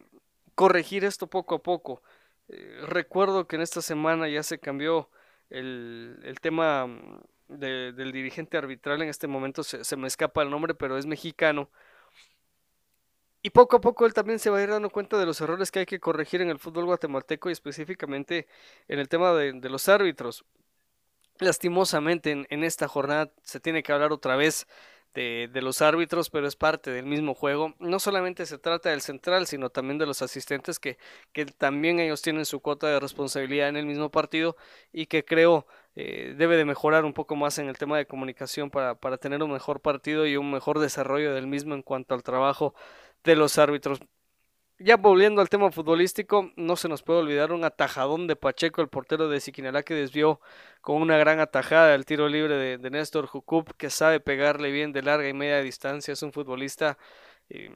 corregir 0.55 1.05
esto 1.05 1.26
poco 1.26 1.57
a 1.57 1.62
poco. 1.62 2.02
Eh, 2.49 2.83
recuerdo 2.87 3.47
que 3.47 3.57
en 3.57 3.62
esta 3.62 3.83
semana 3.83 4.29
ya 4.29 4.43
se 4.43 4.59
cambió 4.59 5.11
el, 5.50 6.21
el 6.25 6.40
tema 6.40 6.88
del 7.59 8.12
dirigente 8.12 8.57
arbitral, 8.57 9.02
en 9.02 9.09
este 9.09 9.26
momento 9.26 9.62
se, 9.62 9.85
se 9.85 9.97
me 9.97 10.07
escapa 10.07 10.42
el 10.42 10.50
nombre, 10.50 10.75
pero 10.75 10.97
es 10.97 11.07
mexicano 11.07 11.71
y 13.42 13.50
poco 13.50 13.76
a 13.76 13.80
poco 13.80 14.04
él 14.07 14.12
también 14.12 14.38
se 14.38 14.50
va 14.50 14.59
a 14.59 14.62
ir 14.62 14.69
dando 14.69 14.90
cuenta 14.90 15.19
de 15.19 15.25
los 15.25 15.40
errores 15.40 15.71
que 15.71 15.80
hay 15.80 15.87
que 15.87 16.00
corregir 16.00 16.42
en 16.42 16.50
el 16.50 16.59
fútbol 16.59 16.85
guatemalteco 16.85 17.49
y 17.49 17.52
específicamente 17.52 18.47
en 18.88 18.99
el 18.99 19.09
tema 19.09 19.33
de, 19.33 19.52
los 19.71 19.88
árbitros. 19.88 20.45
Lastimosamente 21.38 22.47
en, 22.49 22.64
esta 22.64 22.87
jornada 22.87 23.33
se 23.42 23.61
tiene 23.61 23.83
que 23.83 23.92
hablar 23.92 24.12
otra 24.12 24.37
vez 24.37 24.66
de, 25.14 25.49
los 25.54 25.80
árbitros, 25.80 26.28
pero 26.28 26.47
es 26.47 26.54
parte 26.54 26.90
del 26.90 27.07
mismo 27.07 27.35
juego. 27.35 27.75
No 27.78 27.99
solamente 27.99 28.45
se 28.45 28.59
trata 28.59 28.90
del 28.90 29.00
central, 29.00 29.47
sino 29.47 29.71
también 29.71 29.97
de 29.97 30.04
los 30.04 30.21
asistentes 30.21 30.78
que, 30.78 30.99
que 31.33 31.47
también 31.47 31.99
ellos 31.99 32.21
tienen 32.21 32.45
su 32.45 32.61
cuota 32.61 32.88
de 32.88 33.00
responsabilidad 33.00 33.71
en 33.71 33.76
el 33.78 33.87
mismo 33.87 34.11
partido 34.11 34.57
y 34.92 35.07
que 35.07 35.25
creo 35.25 35.66
eh, 35.97 36.35
debe 36.37 36.57
de 36.57 36.65
mejorar 36.65 37.05
un 37.05 37.13
poco 37.13 37.37
más 37.37 37.59
en 37.59 37.69
el 37.69 37.79
tema 37.79 37.99
de 37.99 38.07
comunicación 38.07 38.71
para, 38.71 38.95
para 38.95 39.19
tener 39.19 39.43
un 39.43 39.53
mejor 39.53 39.81
partido 39.81 40.27
y 40.27 40.37
un 40.37 40.51
mejor 40.51 40.79
desarrollo 40.79 41.35
del 41.35 41.47
mismo 41.47 41.75
en 41.75 41.83
cuanto 41.83 42.15
al 42.15 42.23
trabajo 42.23 42.75
de 43.25 43.37
los 43.37 43.59
árbitros. 43.59 44.01
ya 44.79 44.97
volviendo 44.97 45.41
al 45.43 45.49
tema 45.51 45.71
futbolístico, 45.73 46.53
no 46.57 46.77
se 46.77 46.89
nos 46.89 47.03
puede 47.03 47.21
olvidar 47.21 47.53
un 47.53 47.65
atajadón 47.65 48.27
de 48.27 48.37
Pacheco, 48.37 48.81
el 48.83 48.89
portero 48.89 49.29
de 49.29 49.41
Siquinalá, 49.41 49.83
que 49.83 49.95
desvió 49.95 50.41
con 50.81 51.03
una 51.03 51.19
gran 51.19 51.41
atajada 51.41 51.95
el 51.95 52.07
tiro 52.07 52.29
libre 52.29 52.79
de, 52.79 52.91
Néstor 52.91 53.27
Jucup, 53.27 53.73
que 53.77 53.91
sabe 53.91 54.21
pegarle 54.21 54.71
bien 54.73 54.93
de 54.93 55.03
larga 55.03 55.29
y 55.29 55.35
media 55.35 55.61
distancia. 55.63 56.13
Es 56.13 56.23
un 56.23 56.33
futbolista 56.33 56.99
eh, 57.51 57.75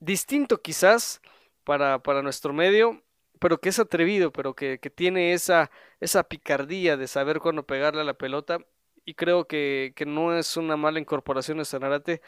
distinto 0.00 0.60
quizás 0.62 1.20
para, 1.64 2.00
para, 2.00 2.22
nuestro 2.22 2.52
medio, 2.52 3.02
pero 3.40 3.58
que 3.60 3.70
es 3.70 3.78
atrevido, 3.80 4.32
pero 4.32 4.54
que, 4.54 4.78
que, 4.78 4.90
tiene 4.90 5.32
esa, 5.32 5.70
esa 6.00 6.24
picardía 6.24 6.96
de 6.96 7.08
saber 7.08 7.40
cuándo 7.40 7.64
pegarle 7.66 8.02
a 8.02 8.04
la 8.04 8.14
pelota. 8.14 8.58
Y 9.04 9.14
creo 9.14 9.46
que, 9.46 9.92
que 9.96 10.06
no 10.06 10.36
es 10.36 10.56
una 10.56 10.76
mala 10.76 11.00
incorporación 11.00 11.58
de 11.58 11.64
Sanarate 11.64 12.22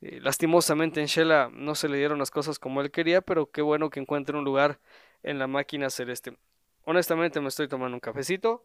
eh, 0.00 0.20
lastimosamente 0.22 1.00
en 1.00 1.06
Shela 1.06 1.50
no 1.52 1.74
se 1.74 1.88
le 1.88 1.98
dieron 1.98 2.18
las 2.18 2.30
cosas 2.30 2.58
como 2.58 2.80
él 2.80 2.90
quería, 2.90 3.20
pero 3.20 3.50
qué 3.50 3.62
bueno 3.62 3.90
que 3.90 4.00
encuentre 4.00 4.36
un 4.36 4.44
lugar 4.44 4.78
en 5.22 5.38
la 5.38 5.46
máquina 5.46 5.90
celeste. 5.90 6.36
Honestamente 6.84 7.40
me 7.40 7.48
estoy 7.48 7.68
tomando 7.68 7.96
un 7.96 8.00
cafecito, 8.00 8.64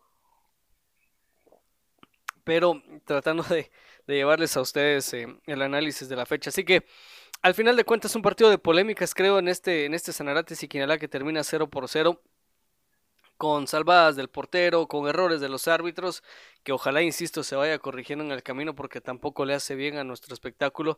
pero 2.44 2.82
tratando 3.06 3.44
de, 3.44 3.72
llevarles 4.08 4.56
a 4.58 4.62
ustedes 4.62 5.14
eh, 5.14 5.28
el 5.48 5.62
análisis 5.62 6.08
de 6.08 6.16
la 6.16 6.26
fecha. 6.26 6.50
Así 6.50 6.64
que 6.64 6.86
al 7.44 7.54
final 7.54 7.76
de 7.76 7.84
cuentas 7.84 8.16
un 8.16 8.22
partido 8.22 8.50
de 8.50 8.58
polémicas 8.58 9.14
creo 9.14 9.38
en 9.38 9.48
este, 9.50 9.86
en 9.86 9.94
este 9.94 10.14
Sanarate 10.14 10.56
Siquinalá 10.56 10.98
que 10.98 11.08
termina 11.08 11.44
0 11.44 11.70
por 11.70 11.88
0 11.88 12.22
con 13.38 13.68
salvadas 13.68 14.16
del 14.16 14.30
portero, 14.30 14.88
con 14.88 15.08
errores 15.08 15.42
de 15.42 15.50
los 15.50 15.68
árbitros, 15.68 16.24
que 16.64 16.72
ojalá, 16.72 17.02
insisto, 17.02 17.44
se 17.44 17.58
vaya 17.58 17.78
corrigiendo 17.80 18.24
en 18.24 18.32
el 18.32 18.42
camino 18.44 18.74
porque 18.74 19.02
tampoco 19.02 19.44
le 19.44 19.54
hace 19.54 19.76
bien 19.76 19.98
a 19.98 20.06
nuestro 20.06 20.34
espectáculo 20.34 20.98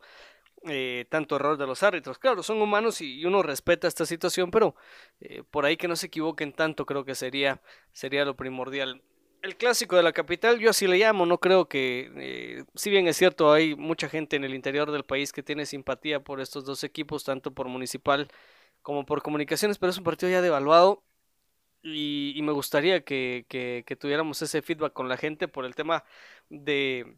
eh, 0.67 1.05
tanto 1.09 1.37
error 1.37 1.57
de 1.57 1.65
los 1.65 1.81
árbitros. 1.81 2.19
Claro, 2.19 2.43
son 2.43 2.61
humanos 2.61 3.01
y 3.01 3.25
uno 3.25 3.41
respeta 3.41 3.87
esta 3.87 4.05
situación, 4.05 4.51
pero 4.51 4.75
eh, 5.21 5.41
por 5.49 5.65
ahí 5.65 5.77
que 5.77 5.87
no 5.87 5.95
se 5.95 6.07
equivoquen 6.07 6.53
tanto 6.53 6.85
creo 6.85 7.05
que 7.05 7.15
sería, 7.15 7.61
sería 7.93 8.25
lo 8.25 8.35
primordial. 8.35 9.01
El 9.45 9.57
clásico 9.57 9.95
de 9.95 10.01
la 10.01 10.11
capital, 10.11 10.57
yo 10.59 10.71
así 10.71 10.87
le 10.87 10.97
llamo, 10.97 11.27
no 11.27 11.39
creo 11.39 11.67
que, 11.67 12.11
eh, 12.15 12.63
si 12.73 12.89
bien 12.89 13.07
es 13.07 13.15
cierto, 13.15 13.53
hay 13.53 13.75
mucha 13.75 14.09
gente 14.09 14.35
en 14.35 14.43
el 14.43 14.55
interior 14.55 14.91
del 14.91 15.05
país 15.05 15.31
que 15.31 15.43
tiene 15.43 15.67
simpatía 15.67 16.19
por 16.23 16.41
estos 16.41 16.65
dos 16.65 16.83
equipos, 16.83 17.23
tanto 17.23 17.53
por 17.53 17.67
municipal 17.67 18.27
como 18.81 19.05
por 19.05 19.21
comunicaciones, 19.21 19.77
pero 19.77 19.91
es 19.91 19.99
un 19.99 20.03
partido 20.03 20.31
ya 20.31 20.41
devaluado 20.41 21.03
y, 21.83 22.39
me 22.43 22.53
gustaría 22.53 23.03
que, 23.05 23.45
que, 23.47 23.95
tuviéramos 23.95 24.41
ese 24.41 24.63
feedback 24.63 24.93
con 24.93 25.09
la 25.09 25.17
gente 25.17 25.47
por 25.47 25.65
el 25.65 25.75
tema 25.75 26.03
de 26.49 27.17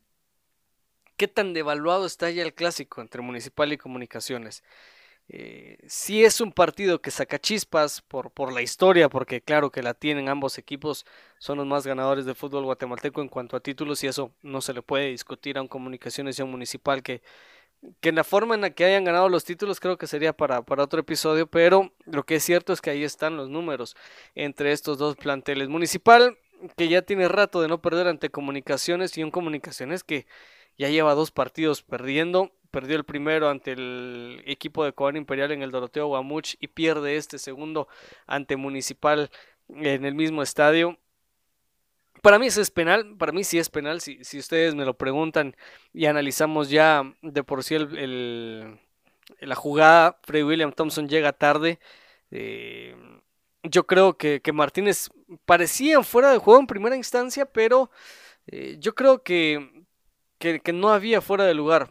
qué 1.16 1.30
tan 1.30 1.54
devaluado 1.54 2.06
está 2.06 2.30
ya 2.30 2.44
el 2.44 2.54
clásico 2.54 3.02
entre 3.02 3.22
municipal 3.22 3.72
y 3.72 3.78
comunicaciones. 3.78 4.64
Eh, 5.30 5.78
si 5.88 6.24
es 6.24 6.40
un 6.40 6.54
partido 6.54 7.02
que 7.02 7.12
saca 7.12 7.38
chispas 7.40 8.02
por, 8.02 8.32
por 8.32 8.54
la 8.54 8.62
historia, 8.62 9.10
porque 9.10 9.42
claro 9.42 9.72
que 9.72 9.84
la 9.84 9.94
tienen 9.94 10.30
ambos 10.30 10.58
equipos, 10.58 11.06
son 11.38 11.58
los 11.58 11.68
más 11.68 11.86
ganadores 11.86 12.26
del 12.26 12.36
fútbol 12.36 12.64
guatemalteco 12.64 13.22
en 13.22 13.28
cuanto 13.28 13.58
a 13.58 13.60
títulos 13.60 14.04
y 14.04 14.08
eso 14.08 14.32
no 14.42 14.62
se 14.62 14.74
le 14.74 14.82
puede 14.82 15.10
discutir 15.10 15.58
a 15.58 15.62
un 15.62 15.68
comunicaciones 15.68 16.40
y 16.40 16.42
a 16.42 16.46
un 16.46 16.52
municipal 16.52 17.04
que 17.04 17.22
que 18.02 18.10
en 18.10 18.16
la 18.16 18.24
forma 18.24 18.56
en 18.56 18.62
la 18.62 18.72
que 18.72 18.86
hayan 18.86 19.04
ganado 19.04 19.30
los 19.30 19.44
títulos 19.46 19.80
creo 19.80 19.98
que 19.98 20.08
sería 20.08 20.34
para, 20.34 20.62
para 20.64 20.84
otro 20.84 21.00
episodio, 21.00 21.48
pero 21.48 21.92
lo 22.06 22.24
que 22.24 22.36
es 22.36 22.44
cierto 22.44 22.74
es 22.74 22.82
que 22.82 22.90
ahí 22.90 23.04
están 23.04 23.38
los 23.38 23.50
números 23.50 23.96
entre 24.36 24.72
estos 24.72 24.98
dos 24.98 25.16
planteles. 25.16 25.70
Municipal, 25.70 26.38
que 26.76 26.88
ya 26.88 27.02
tiene 27.04 27.28
rato 27.28 27.62
de 27.62 27.68
no 27.68 27.82
perder 27.82 28.08
ante 28.08 28.30
Comunicaciones 28.30 29.18
y 29.18 29.24
un 29.24 29.32
Comunicaciones 29.32 30.04
que 30.04 30.26
ya 30.78 30.90
lleva 30.90 31.16
dos 31.16 31.32
partidos 31.32 31.84
perdiendo. 31.84 32.52
Perdió 32.72 32.98
el 32.98 33.06
primero 33.06 33.50
ante 33.50 33.72
el 33.72 34.44
equipo 34.46 34.84
de 34.84 34.94
Cobán 34.94 35.18
Imperial 35.18 35.52
en 35.52 35.62
el 35.62 35.72
Doroteo 35.72 36.08
Guamuch 36.08 36.56
y 36.60 36.68
pierde 36.68 37.16
este 37.16 37.40
segundo 37.40 37.88
ante 38.26 38.58
Municipal 38.58 39.32
en 39.70 40.06
el 40.06 40.16
mismo 40.16 40.44
estadio. 40.44 40.98
Para 42.22 42.40
mí 42.40 42.48
es 42.48 42.72
penal, 42.72 43.16
para 43.18 43.32
mí 43.32 43.44
sí 43.44 43.60
es 43.60 43.70
penal, 43.70 44.02
si, 44.02 44.24
si 44.24 44.40
ustedes 44.40 44.76
me 44.76 44.86
lo 44.86 44.98
preguntan 44.98 45.56
y 45.94 46.08
analizamos 46.08 46.70
ya 46.70 47.04
de 47.22 47.44
por 47.44 47.64
sí 47.64 47.76
el, 47.76 48.80
la 49.40 49.56
jugada, 49.56 50.20
Freddy 50.24 50.44
William 50.44 50.72
Thompson 50.72 51.08
llega 51.08 51.32
tarde. 51.34 51.80
Eh, 52.32 52.96
yo 53.64 53.86
creo 53.86 54.18
que, 54.18 54.42
Martínez 54.54 55.10
parecía 55.46 56.02
fuera 56.04 56.32
de 56.32 56.38
juego 56.38 56.60
en 56.60 56.68
primera 56.68 56.96
instancia, 56.96 57.46
pero 57.46 57.92
eh, 58.48 58.78
yo 58.80 58.96
creo 58.96 59.24
que, 59.24 59.77
que, 60.38 60.60
que, 60.60 60.74
no 60.74 60.90
había 60.90 61.22
fuera 61.22 61.46
de 61.46 61.54
lugar. 61.54 61.90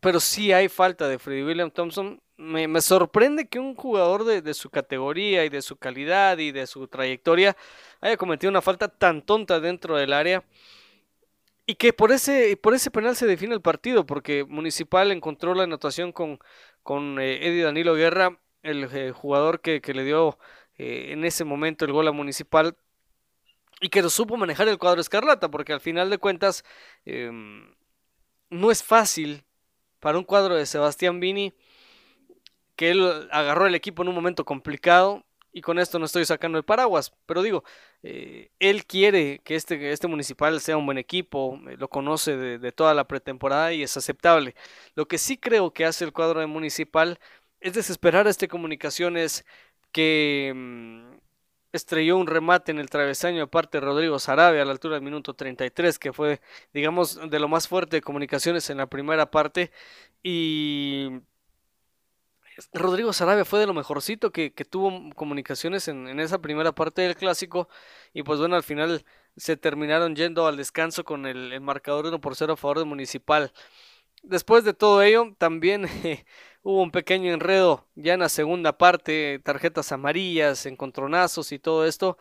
Pero 0.00 0.20
sí 0.20 0.52
hay 0.52 0.68
falta 0.68 1.08
de 1.08 1.18
Freddy 1.18 1.42
William 1.42 1.70
Thompson 1.70 2.20
me, 2.38 2.80
sorprende 2.80 3.48
que 3.48 3.58
un 3.58 3.74
jugador 3.74 4.24
de, 4.24 4.54
su 4.54 4.70
categoría 4.70 5.44
y 5.44 5.48
de 5.48 5.60
su 5.60 5.76
calidad 5.76 6.38
y 6.38 6.52
de 6.52 6.66
su 6.66 6.86
trayectoria 6.86 7.56
haya 8.00 8.16
cometido 8.16 8.50
una 8.50 8.62
falta 8.62 8.88
tan 8.88 9.22
tonta 9.22 9.60
dentro 9.60 9.96
del 9.96 10.12
área 10.12 10.44
y 11.66 11.74
que 11.74 11.92
por 11.92 12.12
ese, 12.12 12.56
por 12.56 12.74
ese 12.74 12.90
penal 12.90 13.16
se 13.16 13.26
define 13.26 13.54
el 13.54 13.60
partido, 13.60 14.06
porque 14.06 14.44
Municipal 14.44 15.12
encontró 15.12 15.54
la 15.54 15.64
anotación 15.64 16.12
con, 16.12 16.38
con 16.82 17.20
eh, 17.20 17.46
Eddie 17.46 17.64
Danilo 17.64 17.94
Guerra, 17.94 18.38
el 18.62 18.84
eh, 18.84 19.12
jugador 19.12 19.60
que, 19.60 19.82
le 19.92 20.04
dio 20.04 20.38
eh, 20.78 21.08
en 21.10 21.24
ese 21.24 21.44
momento 21.44 21.84
el 21.84 21.92
gol 21.92 22.08
a 22.08 22.12
Municipal 22.12 22.76
y 23.80 23.88
que 23.88 24.02
lo 24.02 24.10
supo 24.10 24.36
manejar 24.36 24.68
el 24.68 24.78
cuadro 24.78 25.00
escarlata, 25.00 25.50
porque 25.50 25.72
al 25.72 25.80
final 25.80 26.10
de 26.10 26.18
cuentas 26.18 26.64
em, 27.04 27.74
no 28.50 28.70
es 28.70 28.82
fácil 28.82 29.44
para 30.00 30.18
un 30.18 30.24
cuadro 30.24 30.56
de 30.56 30.66
Sebastián 30.66 31.20
Vini 31.20 31.54
que 32.76 32.90
él 32.90 33.28
agarró 33.32 33.66
el 33.66 33.74
equipo 33.74 34.02
en 34.02 34.08
un 34.08 34.14
momento 34.14 34.44
complicado 34.44 35.24
y 35.52 35.62
con 35.62 35.78
esto 35.78 35.98
no 35.98 36.04
estoy 36.04 36.24
sacando 36.24 36.58
el 36.58 36.64
paraguas, 36.64 37.12
pero 37.26 37.42
digo, 37.42 37.64
eh, 38.02 38.50
él 38.60 38.84
quiere 38.86 39.40
que 39.44 39.56
este, 39.56 39.92
este 39.92 40.06
municipal 40.06 40.60
sea 40.60 40.76
un 40.76 40.86
buen 40.86 40.98
equipo, 40.98 41.58
eh, 41.68 41.76
lo 41.76 41.88
conoce 41.88 42.36
de, 42.36 42.72
toda 42.72 42.94
la 42.94 43.08
pretemporada 43.08 43.72
y 43.72 43.82
es 43.82 43.96
aceptable. 43.96 44.54
Lo 44.94 45.08
que 45.08 45.18
sí 45.18 45.36
creo 45.38 45.72
que 45.72 45.84
hace 45.84 46.04
el 46.04 46.12
cuadro 46.12 46.40
de 46.40 46.46
municipal 46.46 47.18
es 47.60 47.72
desesperar 47.74 48.26
a 48.26 48.30
este 48.30 48.46
comunicaciones 48.46 49.44
que 49.92 50.52
mm, 50.54 51.16
estrelló 51.72 52.16
un 52.16 52.26
remate 52.26 52.72
en 52.72 52.78
el 52.78 52.90
travesaño 52.90 53.40
de 53.40 53.46
parte 53.46 53.78
de 53.78 53.86
Rodrigo 53.86 54.18
Sarabia 54.18 54.62
a 54.62 54.64
la 54.64 54.72
altura 54.72 54.94
del 54.94 55.04
minuto 55.04 55.34
33, 55.34 55.98
que 55.98 56.12
fue, 56.12 56.40
digamos, 56.72 57.18
de 57.30 57.38
lo 57.38 57.48
más 57.48 57.68
fuerte 57.68 57.96
de 57.96 58.02
comunicaciones 58.02 58.70
en 58.70 58.78
la 58.78 58.86
primera 58.86 59.30
parte 59.30 59.70
y 60.22 61.20
Rodrigo 62.72 63.12
Sarabia 63.12 63.44
fue 63.44 63.60
de 63.60 63.66
lo 63.66 63.74
mejorcito 63.74 64.32
que, 64.32 64.50
tuvo 64.50 65.14
comunicaciones 65.14 65.88
en, 65.88 66.18
esa 66.20 66.40
primera 66.40 66.72
parte 66.72 67.02
del 67.02 67.16
clásico 67.16 67.68
y 68.12 68.22
pues 68.22 68.40
bueno, 68.40 68.56
al 68.56 68.62
final 68.62 69.04
se 69.36 69.56
terminaron 69.56 70.16
yendo 70.16 70.46
al 70.46 70.56
descanso 70.56 71.04
con 71.04 71.26
el, 71.26 71.60
marcador 71.60 72.06
1 72.06 72.20
por 72.20 72.34
0 72.34 72.54
a 72.54 72.56
favor 72.56 72.78
de 72.80 72.84
Municipal. 72.84 73.52
Después 74.22 74.64
de 74.64 74.74
todo 74.74 75.02
ello, 75.02 75.34
también 75.38 75.86
hubo 76.68 76.82
un 76.82 76.90
pequeño 76.90 77.32
enredo 77.32 77.86
ya 77.94 78.12
en 78.12 78.20
la 78.20 78.28
segunda 78.28 78.76
parte, 78.76 79.40
tarjetas 79.42 79.90
amarillas, 79.90 80.66
encontronazos 80.66 81.50
y 81.52 81.58
todo 81.58 81.86
esto. 81.86 82.18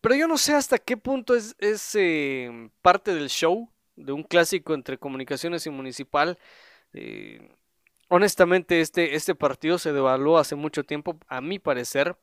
Pero 0.00 0.16
yo 0.16 0.26
no 0.26 0.36
sé 0.36 0.54
hasta 0.54 0.78
qué 0.78 0.96
punto 0.96 1.36
es, 1.36 1.54
eh, 1.94 2.70
parte 2.82 3.14
del 3.14 3.28
show 3.28 3.70
de 3.94 4.10
un 4.12 4.24
clásico 4.24 4.74
entre 4.74 4.98
comunicaciones 4.98 5.64
y 5.66 5.70
municipal. 5.70 6.38
Eh, 6.92 7.54
honestamente 8.08 8.80
este, 8.80 9.14
este 9.14 9.36
partido 9.36 9.78
se 9.78 9.92
devaluó 9.92 10.38
hace 10.38 10.56
mucho 10.56 10.82
tiempo, 10.82 11.16
a 11.28 11.40
mi 11.40 11.60
parecer. 11.60 12.16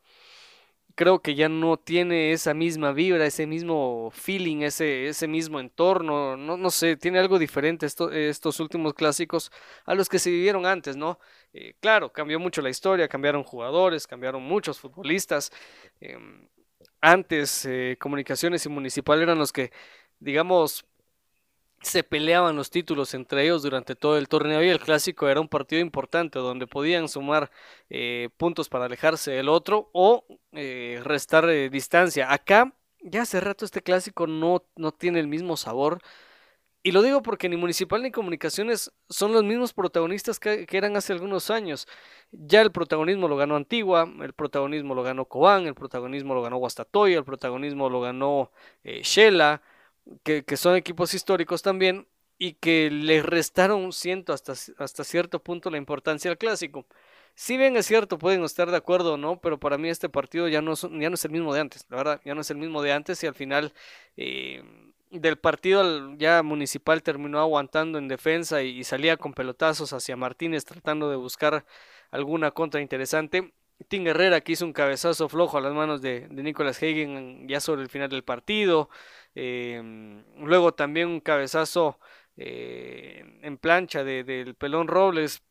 Creo 0.98 1.22
que 1.22 1.36
ya 1.36 1.48
no 1.48 1.76
tiene 1.76 2.32
esa 2.32 2.54
misma 2.54 2.90
vibra, 2.90 3.24
ese 3.24 3.46
mismo 3.46 4.10
feeling, 4.12 4.62
ese, 4.62 5.06
ese 5.06 5.28
mismo 5.28 5.60
entorno, 5.60 6.36
no, 6.36 6.56
no 6.56 6.70
sé, 6.70 6.96
tiene 6.96 7.20
algo 7.20 7.38
diferente 7.38 7.86
estos 7.86 8.58
últimos 8.58 8.94
clásicos 8.94 9.52
a 9.84 9.94
los 9.94 10.08
que 10.08 10.18
se 10.18 10.28
vivieron 10.32 10.66
antes, 10.66 10.96
¿no? 10.96 11.20
Eh, 11.52 11.74
claro, 11.78 12.12
cambió 12.12 12.40
mucho 12.40 12.62
la 12.62 12.70
historia, 12.70 13.06
cambiaron 13.06 13.44
jugadores, 13.44 14.08
cambiaron 14.08 14.42
muchos 14.42 14.80
futbolistas. 14.80 15.52
Em, 16.00 16.48
antes, 17.00 17.64
eh, 17.66 17.96
Comunicaciones 18.00 18.66
y 18.66 18.68
Municipal 18.68 19.22
eran 19.22 19.38
los 19.38 19.52
que, 19.52 19.70
digamos, 20.18 20.84
se 21.80 22.02
peleaban 22.02 22.56
los 22.56 22.70
títulos 22.70 23.14
entre 23.14 23.44
ellos 23.44 23.62
durante 23.62 23.94
todo 23.94 24.18
el 24.18 24.28
torneo 24.28 24.62
y 24.62 24.68
el 24.68 24.80
clásico 24.80 25.28
era 25.28 25.40
un 25.40 25.48
partido 25.48 25.80
importante 25.80 26.38
donde 26.38 26.66
podían 26.66 27.08
sumar 27.08 27.50
eh, 27.88 28.30
puntos 28.36 28.68
para 28.68 28.86
alejarse 28.86 29.30
del 29.30 29.48
otro 29.48 29.90
o 29.92 30.24
eh, 30.52 31.00
restar 31.04 31.48
eh, 31.48 31.70
distancia. 31.70 32.32
Acá 32.32 32.72
ya 33.02 33.22
hace 33.22 33.40
rato 33.40 33.64
este 33.64 33.82
clásico 33.82 34.26
no, 34.26 34.64
no 34.76 34.92
tiene 34.92 35.20
el 35.20 35.28
mismo 35.28 35.56
sabor. 35.56 36.00
Y 36.82 36.92
lo 36.92 37.02
digo 37.02 37.22
porque 37.22 37.48
ni 37.48 37.56
Municipal 37.56 38.02
ni 38.02 38.10
Comunicaciones 38.10 38.92
son 39.08 39.32
los 39.32 39.44
mismos 39.44 39.72
protagonistas 39.72 40.40
que, 40.40 40.66
eran 40.70 40.96
hace 40.96 41.12
algunos 41.12 41.50
años. 41.50 41.86
Ya 42.32 42.60
el 42.62 42.72
protagonismo 42.72 43.28
lo 43.28 43.36
ganó 43.36 43.56
Antigua, 43.56 44.10
el 44.22 44.32
protagonismo 44.32 44.94
lo 44.94 45.02
ganó 45.02 45.26
Cobán, 45.26 45.66
el 45.66 45.74
protagonismo 45.74 46.34
lo 46.34 46.42
ganó 46.42 46.56
Guastatoya, 46.58 47.18
el 47.18 47.24
protagonismo 47.24 47.90
lo 47.90 48.00
ganó 48.00 48.52
Shela 48.84 49.62
que, 50.22 50.56
son 50.56 50.76
equipos 50.76 51.14
históricos 51.14 51.62
también 51.62 52.08
y 52.38 52.54
que 52.54 52.90
le 52.90 53.22
restaron, 53.22 53.92
siento, 53.92 54.32
hasta, 54.32 54.54
hasta 54.78 55.04
cierto 55.04 55.42
punto 55.42 55.70
la 55.70 55.78
importancia 55.78 56.30
al 56.30 56.38
clásico. 56.38 56.86
Si 57.34 57.56
bien 57.56 57.76
es 57.76 57.86
cierto, 57.86 58.18
pueden 58.18 58.42
estar 58.42 58.70
de 58.70 58.76
acuerdo 58.76 59.14
o 59.14 59.16
no, 59.16 59.40
pero 59.40 59.60
para 59.60 59.78
mí 59.78 59.88
este 59.88 60.08
partido 60.08 60.48
ya 60.48 60.60
no, 60.60 60.74
ya 60.74 61.08
no 61.08 61.14
es 61.14 61.24
el 61.24 61.30
mismo 61.30 61.54
de 61.54 61.60
antes, 61.60 61.86
la 61.88 61.96
verdad, 61.96 62.20
ya 62.24 62.34
no 62.34 62.40
es 62.40 62.50
el 62.50 62.56
mismo 62.58 62.82
de 62.82 62.92
antes 62.92 63.22
y 63.22 63.28
al 63.28 63.34
final 63.34 63.72
eh, 64.16 64.62
del 65.10 65.38
partido 65.38 66.16
ya 66.16 66.42
Municipal 66.42 67.02
terminó 67.02 67.38
aguantando 67.40 67.98
en 67.98 68.08
defensa 68.08 68.62
y, 68.62 68.84
salía 68.84 69.16
con 69.16 69.34
pelotazos 69.34 69.92
hacia 69.92 70.16
Martínez 70.16 70.64
tratando 70.64 71.10
de 71.10 71.16
buscar 71.16 71.64
alguna 72.10 72.50
contra 72.50 72.80
interesante. 72.80 73.52
Tim 73.86 74.06
Herrera 74.08 74.40
que 74.40 74.52
hizo 74.52 74.64
un 74.64 74.72
cabezazo 74.72 75.28
flojo 75.28 75.58
a 75.58 75.60
las 75.60 75.72
manos 75.72 76.02
de, 76.02 76.26
de 76.28 76.42
Nicolas 76.42 76.78
Hagen 76.78 77.46
ya 77.48 77.60
sobre 77.60 77.82
el 77.82 77.88
final 77.88 78.10
del 78.10 78.24
partido. 78.24 78.90
Eh, 79.40 79.80
luego 80.38 80.74
también 80.74 81.06
un 81.08 81.20
cabezazo 81.20 82.00
eh, 82.36 83.24
en 83.42 83.56
plancha 83.56 84.02
del 84.02 84.56
Pelón 84.56 84.88
Robles 84.88 85.42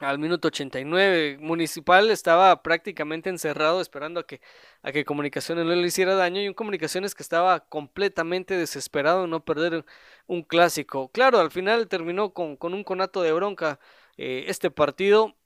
al 0.00 0.18
minuto 0.18 0.48
89. 0.48 1.38
Municipal 1.40 2.10
estaba 2.10 2.62
prácticamente 2.62 3.30
encerrado 3.30 3.80
esperando 3.80 4.20
a 4.20 4.26
que, 4.26 4.40
a 4.82 4.90
que 4.92 5.04
Comunicaciones 5.04 5.64
no 5.64 5.74
le 5.76 5.86
hiciera 5.86 6.14
daño 6.16 6.40
y 6.40 6.48
un 6.48 6.54
Comunicaciones 6.54 7.14
que 7.14 7.22
estaba 7.22 7.60
completamente 7.68 8.56
desesperado 8.56 9.24
en 9.24 9.30
no 9.30 9.44
perder 9.44 9.84
un 10.26 10.42
clásico. 10.42 11.10
Claro, 11.12 11.38
al 11.38 11.52
final 11.52 11.86
terminó 11.88 12.32
con, 12.34 12.56
con 12.56 12.74
un 12.74 12.82
conato 12.84 13.22
de 13.22 13.32
bronca 13.32 13.78
eh, 14.16 14.46
este 14.48 14.70
partido 14.72 15.36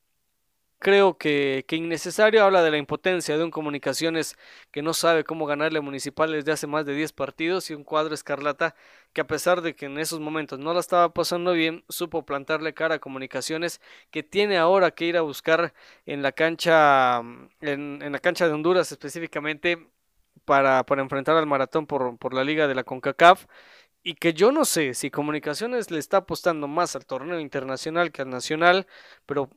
creo 0.82 1.16
que, 1.16 1.64
que, 1.68 1.76
innecesario. 1.76 2.44
Habla 2.44 2.62
de 2.62 2.70
la 2.70 2.76
impotencia 2.78 3.38
de 3.38 3.44
un 3.44 3.50
Comunicaciones 3.50 4.36
que 4.70 4.82
no 4.82 4.92
sabe 4.94 5.24
cómo 5.24 5.46
ganarle 5.46 5.78
a 5.78 5.82
Municipal 5.82 6.32
desde 6.32 6.52
hace 6.52 6.66
más 6.66 6.84
de 6.84 6.94
10 6.94 7.12
partidos 7.12 7.70
y 7.70 7.74
un 7.74 7.84
cuadro 7.84 8.14
escarlata 8.14 8.74
que 9.12 9.20
a 9.22 9.26
pesar 9.26 9.62
de 9.62 9.74
que 9.76 9.86
en 9.86 9.98
esos 9.98 10.20
momentos 10.20 10.58
no 10.58 10.74
la 10.74 10.80
estaba 10.80 11.12
pasando 11.14 11.52
bien, 11.52 11.84
supo 11.88 12.24
plantarle 12.26 12.74
cara 12.74 12.96
a 12.96 12.98
Comunicaciones 12.98 13.80
que 14.10 14.22
tiene 14.22 14.58
ahora 14.58 14.90
que 14.90 15.06
ir 15.06 15.16
a 15.16 15.22
buscar 15.22 15.72
en 16.06 16.22
la 16.22 16.32
cancha, 16.32 17.20
en, 17.60 18.02
en 18.02 18.12
la 18.12 18.18
cancha 18.18 18.46
de 18.48 18.52
Honduras 18.54 18.90
específicamente 18.92 19.88
para, 20.44 20.84
para 20.84 21.02
enfrentar 21.02 21.36
al 21.36 21.46
maratón 21.46 21.86
por, 21.86 22.18
por 22.18 22.34
la 22.34 22.44
liga 22.44 22.66
de 22.68 22.74
la 22.74 22.84
CONCACAF 22.84 23.46
y 24.02 24.14
que 24.14 24.32
yo 24.34 24.52
no 24.52 24.64
sé 24.64 24.94
si 24.94 25.10
Comunicaciones 25.10 25.90
le 25.90 25.98
está 25.98 26.18
apostando 26.18 26.68
más 26.68 26.96
al 26.96 27.06
torneo 27.06 27.40
internacional 27.40 28.12
que 28.12 28.22
al 28.22 28.30
nacional, 28.30 28.86
pero 29.26 29.50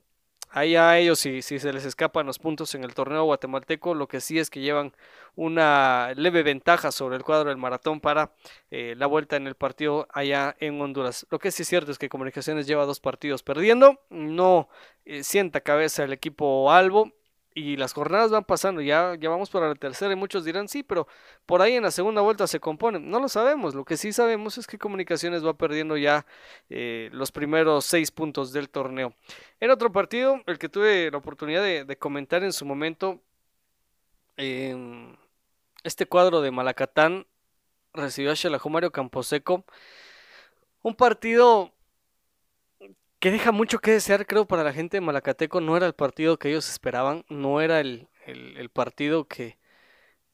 ahí 0.56 0.78
a 0.78 0.98
ellos 0.98 1.20
si, 1.20 1.42
si 1.42 1.60
se 1.60 1.74
les 1.74 1.84
escapan 1.84 2.26
los 2.26 2.40
puntos 2.40 2.74
en 2.76 2.86
el 2.86 2.94
torneo 2.94 3.26
guatemalteco, 3.26 3.94
lo 3.94 4.08
que 4.08 4.22
sí 4.22 4.40
es 4.40 4.50
que 4.50 4.62
llevan 4.62 4.94
una 5.36 6.14
leve 6.16 6.44
ventaja 6.44 6.92
sobre 6.94 7.18
el 7.18 7.24
cuadro 7.24 7.50
del 7.50 7.58
maratón 7.58 8.00
para 8.00 8.32
eh, 8.72 8.96
la 8.98 9.06
vuelta 9.06 9.36
en 9.36 9.48
el 9.48 9.56
partido 9.56 10.08
allá 10.14 10.56
en 10.60 10.80
Honduras. 10.80 11.28
Lo 11.30 11.40
que 11.40 11.52
sí 11.52 11.64
es 11.64 11.68
cierto 11.68 11.92
es 11.92 11.98
que 11.98 12.08
Comunicaciones 12.08 12.68
lleva 12.68 12.86
dos 12.86 13.02
partidos 13.02 13.44
perdiendo, 13.44 14.00
no 14.10 14.70
eh, 15.04 15.24
sienta 15.24 15.60
cabeza 15.60 16.06
el 16.06 16.14
equipo 16.14 16.72
Albo 16.72 17.12
y 17.58 17.78
las 17.78 17.94
jornadas 17.94 18.32
van 18.32 18.44
pasando, 18.44 18.82
ya, 18.82 19.16
ya 19.18 19.30
vamos 19.30 19.50
para 19.50 19.70
la 19.70 19.76
tercera 19.76 20.12
y 20.12 20.18
muchos 20.18 20.44
dirán 20.44 20.68
sí, 20.68 20.84
pero 20.84 21.08
por 21.46 21.62
ahí 21.62 21.76
en 21.76 21.84
la 21.84 21.92
segunda 21.92 22.22
vuelta 22.22 22.48
se 22.48 22.60
componen. 22.60 23.10
No 23.10 23.22
lo 23.22 23.30
sabemos, 23.30 23.74
lo 23.74 23.86
que 23.86 23.96
sí 23.96 24.12
sabemos 24.12 24.58
es 24.58 24.68
que 24.68 24.78
Comunicaciones 24.78 25.44
va 25.46 25.54
perdiendo 25.58 25.96
ya 25.96 26.26
eh, 26.70 27.10
los 27.14 27.32
primeros 27.32 27.86
seis 27.86 28.12
puntos 28.12 28.52
del 28.52 28.70
torneo. 28.70 29.16
En 29.62 29.72
otro 29.72 29.90
partido, 29.94 30.42
el 30.48 30.60
que 30.60 30.68
tuve 30.68 31.10
la 31.10 31.18
oportunidad 31.18 31.64
de, 31.64 31.98
comentar 31.98 32.44
en 32.44 32.52
su 32.52 32.66
momento, 32.66 33.22
este 34.36 36.06
cuadro 36.08 36.42
de 36.42 36.52
Malacatán 36.52 37.26
recibió 37.94 38.32
a 38.32 38.36
Xelajú 38.36 38.70
Mario 38.70 38.92
Camposeco. 38.92 39.64
Un 40.82 40.96
partido 40.96 41.72
que 43.26 43.32
deja 43.32 43.52
mucho 43.52 43.80
que 43.80 43.90
desear, 43.90 44.28
creo, 44.28 44.46
para 44.46 44.64
la 44.64 44.72
gente 44.72 44.98
de 44.98 45.02
Malacateco. 45.02 45.60
No 45.60 45.76
era 45.76 45.88
el 45.88 45.96
partido 45.96 46.38
que 46.38 46.50
ellos 46.50 46.70
esperaban, 46.70 47.26
no 47.28 47.60
era 47.60 47.80
el, 47.80 48.08
partido 48.72 49.28
que, 49.28 49.58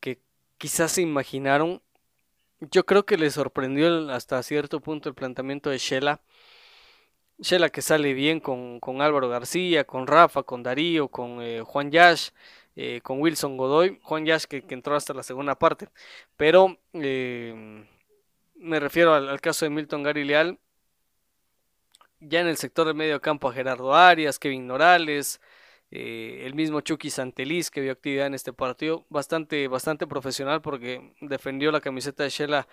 que 0.01 0.19
quizás 0.57 0.91
se 0.91 1.01
imaginaron. 1.01 1.81
Yo 2.59 2.85
creo 2.85 3.05
que 3.05 3.15
les 3.15 3.35
sorprendió 3.35 4.11
hasta 4.11 4.43
cierto 4.43 4.81
punto 4.81 5.07
el 5.07 5.15
planteamiento 5.15 5.69
de 5.69 5.77
Shela. 5.77 6.19
Shela 7.39 7.69
que 7.69 7.81
sale 7.81 8.13
bien 8.13 8.41
con, 8.41 8.81
Álvaro 9.01 9.29
García, 9.29 9.85
con 9.85 10.05
Rafa, 10.05 10.43
con 10.43 10.61
Darío, 10.61 11.07
con 11.07 11.41
eh, 11.41 11.61
Juan 11.65 11.91
Yash, 11.91 12.31
eh, 12.75 12.99
con 13.03 13.21
Wilson 13.21 13.55
Godoy. 13.55 13.99
Juan 14.03 14.25
Yash 14.25 14.43
que, 14.47 14.65
entró 14.67 14.97
hasta 14.97 15.13
la 15.13 15.23
segunda 15.23 15.55
parte. 15.55 15.87
Pero 16.35 16.77
eh, 16.91 17.85
me 18.55 18.79
refiero 18.81 19.13
al, 19.13 19.29
al, 19.29 19.39
caso 19.39 19.63
de 19.63 19.69
Milton 19.69 20.03
Gary 20.03 20.25
Leal 20.25 20.59
ya 22.21 22.39
en 22.41 22.47
el 22.47 22.57
sector 22.57 22.87
de 22.87 22.93
medio 22.93 23.19
campo 23.21 23.49
a 23.49 23.53
Gerardo 23.53 23.93
Arias, 23.93 24.39
Kevin 24.39 24.67
Norales, 24.67 25.41
eh, 25.91 26.43
el 26.45 26.55
mismo 26.55 26.81
Chucky 26.81 27.09
Santeliz 27.09 27.69
que 27.69 27.81
vio 27.81 27.91
actividad 27.91 28.27
en 28.27 28.33
este 28.33 28.53
partido, 28.53 29.05
bastante, 29.09 29.67
bastante 29.67 30.07
profesional 30.07 30.61
porque 30.61 31.13
defendió 31.21 31.71
la 31.71 31.81
camiseta 31.81 32.23
de 32.23 32.29
Shela 32.29 32.67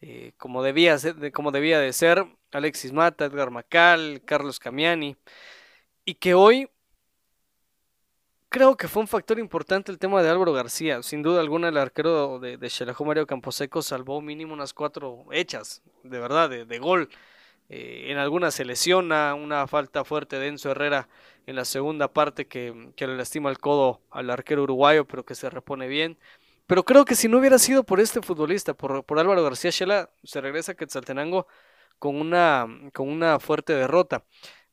eh, 0.00 0.32
como, 0.38 0.62
debía 0.62 0.98
ser, 0.98 1.32
como 1.32 1.50
debía 1.52 1.78
de 1.80 1.92
ser, 1.92 2.26
Alexis 2.52 2.92
Mata, 2.92 3.26
Edgar 3.26 3.50
Macal, 3.50 4.22
Carlos 4.24 4.58
Camiani, 4.58 5.16
y 6.04 6.14
que 6.14 6.34
hoy 6.34 6.68
creo 8.48 8.76
que 8.76 8.88
fue 8.88 9.02
un 9.02 9.08
factor 9.08 9.38
importante 9.38 9.90
el 9.92 9.98
tema 9.98 10.22
de 10.22 10.28
Álvaro 10.28 10.52
García. 10.52 11.02
Sin 11.02 11.22
duda 11.22 11.40
alguna, 11.40 11.68
el 11.68 11.76
arquero 11.76 12.38
de, 12.38 12.56
de 12.56 12.94
Mario 13.04 13.26
Camposeco 13.26 13.82
salvó 13.82 14.20
mínimo 14.20 14.54
unas 14.54 14.74
cuatro 14.74 15.26
hechas, 15.32 15.82
de 16.02 16.18
verdad, 16.18 16.50
de, 16.50 16.64
de 16.64 16.78
gol. 16.78 17.08
Eh, 17.74 18.10
en 18.12 18.18
alguna 18.18 18.50
se 18.50 18.66
lesiona, 18.66 19.34
una 19.34 19.66
falta 19.66 20.04
fuerte 20.04 20.38
de 20.38 20.48
Enzo 20.48 20.70
Herrera 20.70 21.08
en 21.46 21.56
la 21.56 21.64
segunda 21.64 22.12
parte 22.12 22.46
que, 22.46 22.90
que, 22.96 23.06
le 23.06 23.16
lastima 23.16 23.48
el 23.48 23.58
codo 23.58 24.02
al 24.10 24.28
arquero 24.28 24.64
uruguayo, 24.64 25.06
pero 25.06 25.24
que 25.24 25.34
se 25.34 25.48
repone 25.48 25.88
bien. 25.88 26.18
Pero 26.66 26.84
creo 26.84 27.06
que 27.06 27.14
si 27.14 27.28
no 27.28 27.38
hubiera 27.38 27.58
sido 27.58 27.82
por 27.82 27.98
este 27.98 28.20
futbolista, 28.20 28.74
por, 28.74 29.04
por 29.04 29.18
Álvaro 29.18 29.42
García 29.42 29.70
Shela, 29.70 30.10
se 30.22 30.42
regresa 30.42 30.72
a 30.72 30.74
Quetzaltenango 30.74 31.46
con 31.98 32.16
una, 32.20 32.66
con 32.92 33.08
una 33.08 33.40
fuerte 33.40 33.72
derrota. 33.74 34.22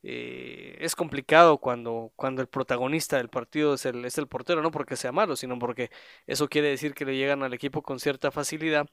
Eh, 0.02 0.76
es 0.80 0.94
complicado 0.94 1.56
cuando, 1.56 2.12
cuando 2.16 2.42
el 2.42 2.48
protagonista 2.48 3.16
del 3.16 3.30
partido 3.30 3.74
es 3.74 3.86
el, 3.86 4.04
es 4.04 4.18
el 4.18 4.26
portero, 4.28 4.60
no 4.60 4.70
porque 4.70 4.96
sea 4.96 5.12
malo, 5.12 5.36
sino 5.36 5.58
porque 5.58 5.90
eso 6.26 6.48
quiere 6.48 6.68
decir 6.68 6.92
que 6.92 7.06
le 7.06 7.16
llegan 7.16 7.42
al 7.42 7.54
equipo 7.54 7.80
con 7.82 7.98
cierta 7.98 8.30
facilidad 8.30 8.86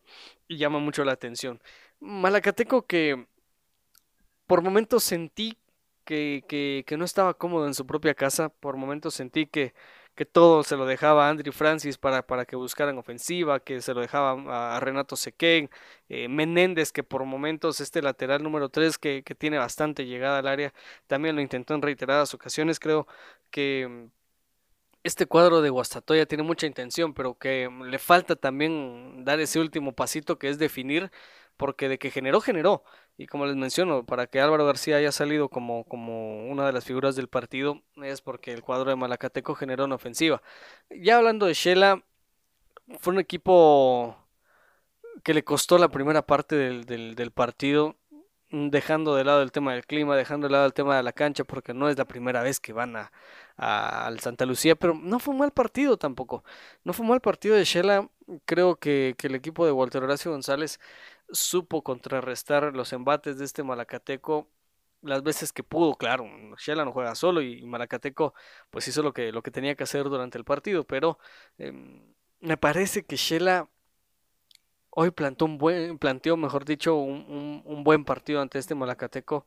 y 0.48 0.58
llama 0.58 0.80
mucho 0.80 1.04
la 1.04 1.12
atención. 1.14 1.62
Malacateco 2.00 2.86
que 2.86 3.28
por 4.48 4.62
momentos 4.64 5.04
sentí 5.04 5.58
que, 6.06 6.44
que, 6.88 6.98
no 6.98 7.06
estaba 7.06 7.34
cómodo 7.36 7.68
en 7.68 7.74
su 7.76 7.86
propia 7.86 8.16
casa, 8.16 8.50
por 8.50 8.78
momentos 8.78 9.14
sentí 9.16 9.46
que, 9.48 9.74
que 10.16 10.26
todo 10.26 10.64
se 10.64 10.78
lo 10.78 10.86
dejaba 10.86 11.28
a 11.28 11.30
Andrew 11.30 11.54
Francis 11.54 11.98
para, 11.98 12.26
para 12.26 12.46
que 12.46 12.56
buscaran 12.56 12.98
ofensiva, 12.98 13.60
que 13.60 13.82
se 13.82 13.94
lo 13.94 14.02
dejaba 14.02 14.76
a, 14.76 14.80
Renato 14.80 15.16
Sequén, 15.18 15.70
eh, 16.10 16.28
Menéndez, 16.30 16.92
que 16.94 17.04
por 17.04 17.26
momentos 17.26 17.82
este 17.82 18.02
lateral 18.02 18.44
número 18.44 18.70
3 18.70 18.98
que, 18.98 19.24
que, 19.24 19.36
tiene 19.36 19.58
bastante 19.60 20.06
llegada 20.06 20.40
al 20.40 20.48
área, 20.48 20.74
también 21.08 21.36
lo 21.36 21.42
intentó 21.42 21.76
en 21.76 21.82
reiteradas 21.82 22.34
ocasiones, 22.34 22.80
creo 22.80 23.08
que 23.52 24.10
este 25.04 25.26
cuadro 25.26 25.62
de 25.62 25.70
Guastatoya 25.70 26.26
tiene 26.26 26.44
mucha 26.44 26.68
intención, 26.68 27.14
pero 27.14 27.38
que 27.38 27.70
le 27.86 28.00
falta 28.00 28.36
también 28.36 29.24
dar 29.24 29.40
ese 29.40 29.60
último 29.60 29.94
pasito 29.94 30.38
que 30.38 30.50
es 30.50 30.60
definir 30.60 31.12
porque 31.58 31.90
de 31.90 31.98
que 32.00 32.12
generó, 32.12 32.42
generó. 32.42 32.84
Y 33.18 33.26
como 33.26 33.48
les 33.48 33.56
menciono, 33.56 34.06
para 34.06 34.28
que 34.28 34.40
Álvaro 34.40 34.66
García 34.66 34.98
haya 34.98 35.12
salido 35.12 35.50
como, 35.50 35.86
como 35.86 36.48
una 36.50 36.68
de 36.68 36.72
las 36.72 36.86
figuras 36.86 37.16
del 37.16 37.28
partido, 37.28 37.82
es 38.04 38.22
porque 38.22 38.54
el 38.54 38.62
cuadro 38.62 38.92
de 38.92 38.96
Malacateco 38.96 39.56
generó 39.56 39.86
una 39.86 39.96
ofensiva. 39.96 40.42
Ya 40.92 41.18
hablando 41.18 41.48
de 41.48 41.56
Shela, 41.56 42.04
fue 43.00 43.14
un 43.14 43.20
equipo 43.20 44.16
que 45.24 45.34
le 45.34 45.44
costó 45.44 45.80
la 45.80 45.90
primera 45.90 46.22
parte 46.22 46.56
del, 46.56 46.86
del, 46.86 47.32
partido, 47.32 47.96
dejando 48.52 49.16
de 49.16 49.24
lado 49.24 49.42
el 49.42 49.52
tema 49.52 49.74
del 49.74 49.86
clima, 49.86 50.16
dejando 50.16 50.48
de 50.48 50.54
lado 50.54 50.66
el 50.68 50.74
tema 50.74 50.96
de 50.96 51.04
la 51.04 51.12
cancha, 51.12 51.44
porque 51.44 51.74
no 51.74 51.90
es 51.90 51.98
la 51.98 52.06
primera 52.06 52.44
vez 52.44 52.60
que 52.60 52.72
van 52.72 52.96
a, 52.96 53.12
al 53.58 54.20
Santa 54.20 54.46
Lucía, 54.46 54.76
pero 54.76 54.94
no 54.94 55.20
fue 55.20 55.34
un 55.34 55.40
mal 55.40 55.52
partido 55.52 55.98
tampoco. 55.98 56.44
No 56.84 56.94
fue 56.94 57.04
un 57.04 57.10
mal 57.12 57.22
partido 57.22 57.56
de 57.56 57.66
Shela. 57.66 58.10
Creo 58.46 58.78
que, 58.78 59.16
que 59.18 59.28
el 59.28 59.36
equipo 59.36 59.66
de 59.66 59.72
Walter 59.72 60.04
Horacio 60.04 60.32
González 60.32 60.80
supo 61.32 61.84
contrarrestar 61.84 62.76
los 62.76 62.94
embates 62.94 63.38
de 63.38 63.46
este 63.46 63.64
Malacateco 63.64 64.50
las 65.02 65.24
veces 65.24 65.54
que 65.54 65.64
pudo, 65.64 65.96
claro, 65.96 66.26
Shela 66.58 66.86
no 66.86 66.92
juega 66.92 67.16
solo 67.16 67.42
y 67.42 67.66
Malacateco 67.66 68.34
pues 68.70 68.88
hizo 68.88 69.04
lo 69.04 69.14
que, 69.14 69.32
lo 69.32 69.42
que 69.44 69.52
tenía 69.52 69.76
que 69.76 69.84
hacer 69.84 70.04
durante 70.06 70.38
el 70.38 70.44
partido, 70.46 70.86
pero 70.86 71.20
em, 71.58 72.14
me 72.40 72.58
parece 72.58 73.06
que 73.06 73.16
Shela 73.16 73.70
hoy 75.00 75.12
plantó 75.12 75.46
un 75.46 75.60
buen, 75.60 76.00
planteó, 76.00 76.38
mejor 76.38 76.66
dicho, 76.66 76.96
un, 76.96 77.62
un, 77.64 77.84
buen 77.84 78.04
partido 78.04 78.42
ante 78.42 78.58
este 78.58 78.74
Malacateco. 78.74 79.46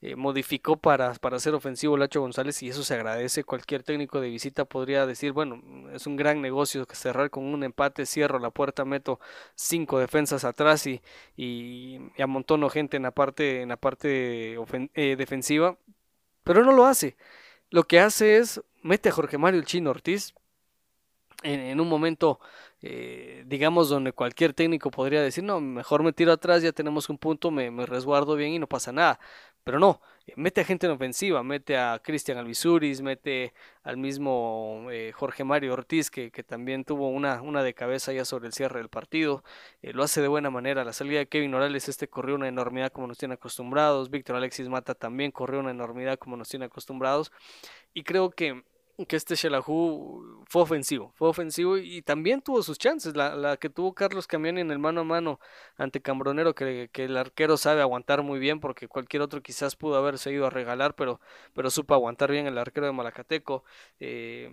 Eh, 0.00 0.14
modificó 0.16 0.76
para, 0.76 1.12
para 1.14 1.40
ser 1.40 1.54
ofensivo 1.54 1.96
Lacho 1.96 2.20
González 2.20 2.62
y 2.62 2.68
eso 2.68 2.84
se 2.84 2.94
agradece. 2.94 3.42
Cualquier 3.42 3.82
técnico 3.82 4.20
de 4.20 4.28
visita 4.30 4.64
podría 4.64 5.04
decir, 5.04 5.32
bueno, 5.32 5.60
es 5.92 6.06
un 6.06 6.14
gran 6.16 6.40
negocio 6.40 6.86
cerrar 6.92 7.30
con 7.30 7.44
un 7.44 7.64
empate, 7.64 8.06
cierro 8.06 8.38
la 8.38 8.50
puerta, 8.50 8.84
meto 8.84 9.18
cinco 9.56 9.98
defensas 9.98 10.44
atrás 10.44 10.86
y, 10.86 11.02
y, 11.36 11.98
amontono 12.22 12.70
gente 12.70 12.96
en 12.96 13.02
la 13.02 13.10
parte, 13.10 13.62
en 13.62 13.70
la 13.70 13.76
parte 13.78 14.56
eh, 14.94 15.16
defensiva. 15.16 15.78
Pero 16.44 16.64
no 16.64 16.72
lo 16.72 16.86
hace. 16.86 17.16
lo 17.70 17.84
que 17.84 18.00
hace 18.00 18.36
es 18.38 18.62
mete 18.82 19.08
a 19.08 19.12
Jorge 19.12 19.38
Mario 19.38 19.60
el 19.60 19.66
Chino 19.66 19.90
Ortiz 19.90 20.34
en, 21.42 21.80
un 21.80 21.88
momento, 21.88 22.40
eh, 22.82 23.44
digamos, 23.46 23.88
donde 23.88 24.12
cualquier 24.12 24.54
técnico 24.54 24.90
podría 24.90 25.22
decir, 25.22 25.44
no, 25.44 25.60
mejor 25.60 26.02
me 26.02 26.12
tiro 26.12 26.32
atrás, 26.32 26.62
ya 26.62 26.72
tenemos 26.72 27.08
un 27.08 27.18
punto, 27.18 27.50
me, 27.50 27.70
resguardo 27.86 28.36
bien 28.36 28.52
y 28.52 28.58
no 28.58 28.66
pasa 28.68 28.92
nada. 28.92 29.18
Pero 29.64 29.78
no, 29.78 30.00
eh, 30.26 30.32
mete 30.36 30.60
a 30.60 30.64
gente 30.64 30.86
en 30.86 30.92
ofensiva, 30.92 31.42
mete 31.44 31.76
a 31.78 32.00
Cristian 32.02 32.38
Alvisuris, 32.38 33.00
mete 33.00 33.54
al 33.84 33.96
mismo 33.96 34.88
eh, 34.90 35.12
Jorge 35.14 35.44
Mario 35.44 35.72
Ortiz, 35.74 36.10
que, 36.10 36.30
también 36.42 36.84
tuvo 36.84 37.08
una, 37.08 37.40
una, 37.42 37.62
de 37.62 37.74
cabeza 37.74 38.12
ya 38.12 38.24
sobre 38.24 38.48
el 38.48 38.52
cierre 38.54 38.78
del 38.80 38.88
partido. 38.88 39.44
lo 39.82 40.02
hace 40.02 40.20
de 40.20 40.28
buena 40.28 40.50
manera. 40.50 40.84
La 40.84 40.92
salida 40.92 41.20
de 41.20 41.26
Kevin 41.28 41.52
Morales, 41.52 41.88
este 41.88 42.08
corrió 42.08 42.34
una 42.34 42.48
enormidad 42.48 42.90
como 42.92 43.06
nos 43.06 43.18
tiene 43.18 43.34
acostumbrados. 43.34 44.10
Víctor 44.10 44.36
Alexis 44.36 44.68
Mata 44.68 44.94
también 44.94 45.30
corrió 45.30 45.60
una 45.60 45.70
enormidad 45.70 46.18
como 46.18 46.36
nos 46.36 46.48
tiene 46.48 46.66
acostumbrados. 46.66 47.30
Y 47.94 48.02
creo 48.04 48.30
que 48.30 48.64
que 49.06 49.16
este 49.16 49.34
Shelahu 49.34 50.44
fue 50.48 50.62
ofensivo, 50.62 51.12
fue 51.14 51.28
ofensivo 51.28 51.78
y 51.78 52.02
también 52.02 52.42
tuvo 52.42 52.62
sus 52.62 52.78
chances, 52.78 53.16
la, 53.16 53.56
que 53.58 53.68
tuvo 53.68 53.94
Carlos 53.94 54.26
Camiani 54.26 54.60
en 54.60 54.70
el 54.70 54.78
mano 54.78 55.02
a 55.02 55.04
mano 55.04 55.40
ante 55.76 56.00
Cambronero, 56.02 56.54
que, 56.54 56.90
el 56.92 57.16
arquero 57.16 57.56
sabe 57.56 57.80
aguantar 57.80 58.22
muy 58.22 58.38
bien, 58.38 58.60
porque 58.60 58.88
cualquier 58.88 59.22
otro 59.22 59.42
quizás 59.42 59.76
pudo 59.76 59.96
haberse 59.96 60.32
ido 60.32 60.46
a 60.46 60.50
regalar, 60.50 60.94
pero, 60.94 61.20
pero 61.54 61.70
supo 61.70 61.94
aguantar 61.94 62.30
bien 62.30 62.46
el 62.46 62.58
arquero 62.58 62.86
de 62.86 62.92
Malacateco. 62.92 63.64
Eh, 64.00 64.50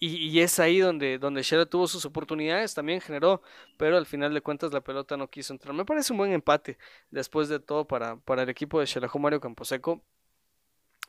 y, 0.00 0.40
es 0.40 0.60
ahí 0.60 0.78
donde, 0.78 1.18
donde 1.18 1.42
tuvo 1.66 1.88
sus 1.88 2.04
oportunidades, 2.04 2.74
también 2.74 3.00
generó, 3.00 3.42
pero 3.76 3.96
al 3.96 4.06
final 4.06 4.32
de 4.32 4.40
cuentas 4.40 4.72
la 4.72 4.80
pelota 4.80 5.16
no 5.16 5.28
quiso 5.28 5.52
entrar. 5.52 5.74
Me 5.74 5.84
parece 5.84 6.12
un 6.12 6.18
buen 6.18 6.32
empate 6.32 6.78
después 7.10 7.48
de 7.48 7.58
todo 7.58 7.84
para, 7.86 8.16
para 8.16 8.44
el 8.44 8.48
equipo 8.48 8.78
de 8.78 8.86
Shelahu 8.86 9.18
Mario 9.18 9.40
Camposeco 9.40 10.02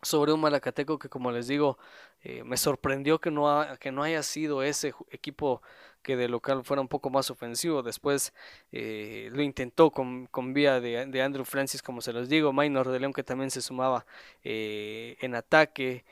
sobre 0.01 0.33
un 0.33 0.41
Malacateco 0.41 0.97
que 0.99 1.09
como 1.09 1.31
les 1.31 1.47
digo 1.47 1.77
eh, 2.23 2.43
me 2.43 2.57
sorprendió 2.57 3.19
que 3.19 3.31
no, 3.31 3.65
que 3.79 3.91
no 3.91 4.03
haya 4.03 4.23
sido 4.23 4.63
ese 4.63 4.93
equipo 5.11 5.61
que 6.01 6.17
de 6.17 6.27
local 6.29 6.63
fuera 6.63 6.81
un 6.81 6.87
poco 6.87 7.09
más 7.09 7.29
ofensivo. 7.31 7.83
Después 7.83 8.33
eh, 8.71 9.29
lo 9.31 9.41
intentó 9.41 9.91
con, 9.91 10.27
con 10.27 10.53
vía 10.53 10.79
de, 10.81 11.21
Andrew 11.21 11.45
Francis 11.45 11.81
como 11.81 12.01
se 12.01 12.13
los 12.13 12.29
digo 12.29 12.53
Minor 12.53 12.89
de 12.89 12.99
León 12.99 13.13
que 13.13 13.23
también 13.23 13.51
se 13.51 13.61
sumaba 13.61 14.05
eh, 14.43 15.17
en 15.21 15.35
ataque. 15.35 16.05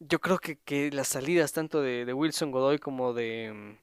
Yo 0.00 0.20
creo 0.20 0.38
que, 0.38 0.56
que, 0.56 0.90
las 0.90 1.08
salidas 1.08 1.52
tanto 1.52 1.82
de, 1.82 2.04
de 2.04 2.12
Wilson 2.14 2.50
Godoy 2.50 2.78
como 2.78 3.12
de 3.12 3.76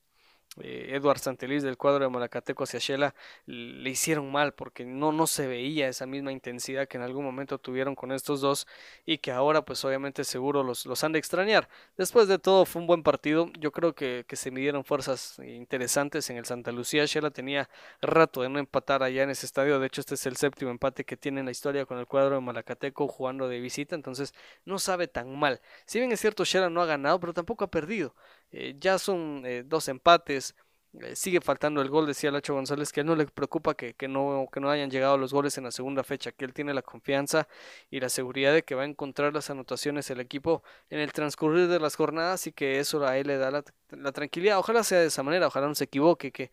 eh, 0.61 0.91
Edward 0.93 1.19
Santelis 1.19 1.63
del 1.63 1.77
cuadro 1.77 2.03
de 2.03 2.09
Malacateco 2.09 2.63
hacia 2.63 2.79
Shela 2.79 3.15
le 3.45 3.89
hicieron 3.89 4.31
mal 4.31 4.53
porque 4.53 4.85
no, 4.85 5.11
no 5.11 5.27
se 5.27 5.47
veía 5.47 5.87
esa 5.87 6.05
misma 6.05 6.31
intensidad 6.31 6.87
que 6.87 6.97
en 6.97 7.03
algún 7.03 7.25
momento 7.25 7.57
tuvieron 7.57 7.95
con 7.95 8.11
estos 8.11 8.41
dos 8.41 8.67
y 9.05 9.17
que 9.19 9.31
ahora 9.31 9.63
pues 9.63 9.83
obviamente 9.85 10.23
seguro 10.23 10.63
los, 10.63 10.85
los 10.85 11.03
han 11.03 11.11
de 11.11 11.19
extrañar. 11.19 11.69
Después 11.97 12.27
de 12.27 12.39
todo 12.39 12.65
fue 12.65 12.81
un 12.81 12.87
buen 12.87 13.03
partido, 13.03 13.51
yo 13.59 13.71
creo 13.71 13.93
que, 13.93 14.25
que 14.27 14.35
se 14.35 14.51
midieron 14.51 14.83
fuerzas 14.83 15.39
interesantes 15.39 16.29
en 16.29 16.37
el 16.37 16.45
Santa 16.45 16.71
Lucía, 16.71 17.05
Shela 17.05 17.31
tenía 17.31 17.69
rato 18.01 18.41
de 18.41 18.49
no 18.49 18.59
empatar 18.59 19.03
allá 19.03 19.23
en 19.23 19.29
ese 19.29 19.45
estadio, 19.45 19.79
de 19.79 19.87
hecho 19.87 20.01
este 20.01 20.15
es 20.15 20.25
el 20.25 20.37
séptimo 20.37 20.71
empate 20.71 21.03
que 21.03 21.17
tiene 21.17 21.39
en 21.39 21.45
la 21.45 21.51
historia 21.51 21.85
con 21.85 21.97
el 21.97 22.07
cuadro 22.07 22.35
de 22.35 22.41
Malacateco 22.41 23.07
jugando 23.07 23.47
de 23.47 23.59
visita, 23.59 23.95
entonces 23.95 24.33
no 24.65 24.79
sabe 24.79 25.07
tan 25.07 25.37
mal. 25.37 25.61
Si 25.85 25.99
bien 25.99 26.11
es 26.11 26.19
cierto 26.19 26.43
Shela 26.43 26.69
no 26.69 26.81
ha 26.81 26.85
ganado, 26.85 27.19
pero 27.19 27.33
tampoco 27.33 27.63
ha 27.63 27.71
perdido. 27.71 28.13
Eh, 28.51 28.75
ya 28.79 28.97
son 28.99 29.43
eh, 29.45 29.63
dos 29.65 29.87
empates. 29.87 30.55
Eh, 30.93 31.15
sigue 31.15 31.39
faltando 31.39 31.81
el 31.81 31.89
gol, 31.89 32.07
decía 32.07 32.31
Lacho 32.31 32.55
González, 32.55 32.91
que 32.91 32.99
a 32.99 33.03
él 33.03 33.07
no 33.07 33.15
le 33.15 33.27
preocupa 33.27 33.75
que, 33.75 33.95
no, 34.07 34.47
que 34.51 34.59
no 34.59 34.71
hayan 34.71 34.89
llegado 34.89 35.17
los 35.17 35.31
goles 35.31 35.55
en 35.59 35.65
la 35.65 35.71
segunda 35.71 36.03
fecha, 36.03 36.31
que 36.31 36.45
él 36.45 36.53
tiene 36.53 36.73
la 36.73 36.81
confianza 36.81 37.47
y 37.91 37.99
la 37.99 38.09
seguridad 38.09 38.53
de 38.53 38.63
que 38.63 38.73
va 38.73 38.83
a 38.83 38.85
encontrar 38.85 39.33
las 39.33 39.51
anotaciones 39.51 40.09
el 40.09 40.19
equipo 40.19 40.63
en 40.89 40.99
el 40.99 41.13
transcurrir 41.13 41.67
de 41.67 41.79
las 41.79 41.95
jornadas 41.95 42.47
y 42.47 42.51
que 42.53 42.79
eso 42.79 43.05
a 43.05 43.17
él 43.17 43.27
le 43.27 43.37
da 43.37 43.51
la, 43.51 44.11
tranquilidad. 44.11 44.57
Ojalá 44.57 44.83
sea 44.83 44.99
de 44.99 45.07
esa 45.07 45.21
manera, 45.21 45.47
ojalá 45.47 45.67
no 45.67 45.75
se 45.75 45.83
equivoque, 45.85 46.31
que, 46.31 46.51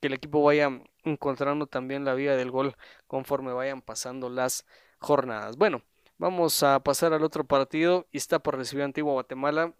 que 0.00 0.06
el 0.08 0.14
equipo 0.14 0.42
vaya 0.42 0.70
encontrando 1.04 1.66
también 1.66 2.04
la 2.04 2.14
vía 2.14 2.36
del 2.36 2.50
gol 2.50 2.76
conforme 3.06 3.52
vayan 3.52 3.82
pasando 3.82 4.28
las 4.28 4.66
jornadas. 4.98 5.56
Bueno, 5.56 5.82
vamos 6.18 6.62
a 6.62 6.80
pasar 6.80 7.12
al 7.14 7.24
otro 7.24 7.44
partido. 7.44 8.06
está 8.12 8.38
por 8.40 8.56
recibir 8.58 8.84
Antigua 8.84 9.12
Guatemala 9.14 9.74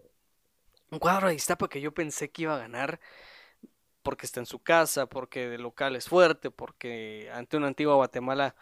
un 0.91 0.99
cuadro 0.99 1.27
de 1.29 1.35
Iztapa 1.35 1.67
que 1.69 1.81
yo 1.81 1.93
pensé 1.93 2.31
que 2.31 2.43
iba 2.43 2.55
a 2.55 2.59
ganar 2.59 2.99
porque 4.01 4.25
está 4.25 4.39
en 4.39 4.45
su 4.45 4.59
casa, 4.59 5.05
porque 5.07 5.47
de 5.49 5.57
local 5.57 5.95
es 5.95 6.07
fuerte, 6.09 6.49
porque 6.51 7.29
ante 7.33 7.57
una 7.57 7.67
antigua 7.67 7.95
Guatemala 7.95 8.55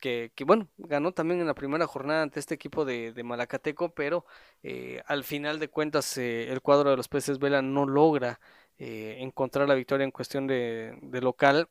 que, 0.00 0.32
que 0.34 0.44
bueno, 0.44 0.68
ganó 0.78 1.12
también 1.12 1.40
en 1.40 1.46
la 1.46 1.54
primera 1.54 1.86
jornada 1.86 2.22
ante 2.22 2.40
este 2.40 2.54
equipo 2.54 2.84
de, 2.84 3.12
de 3.12 3.24
Malacateco, 3.24 3.94
pero 3.94 4.26
eh, 4.62 5.02
al 5.06 5.24
final 5.24 5.58
de 5.60 5.68
cuentas 5.70 6.18
eh, 6.18 6.50
el 6.52 6.60
cuadro 6.62 6.90
de 6.90 6.96
los 6.96 7.08
peces 7.08 7.38
Vela 7.38 7.62
no 7.62 7.86
logra 7.86 8.40
eh, 8.78 9.16
encontrar 9.20 9.68
la 9.68 9.74
victoria 9.74 10.04
en 10.04 10.10
cuestión 10.10 10.46
de, 10.46 10.98
de 11.02 11.20
local 11.22 11.68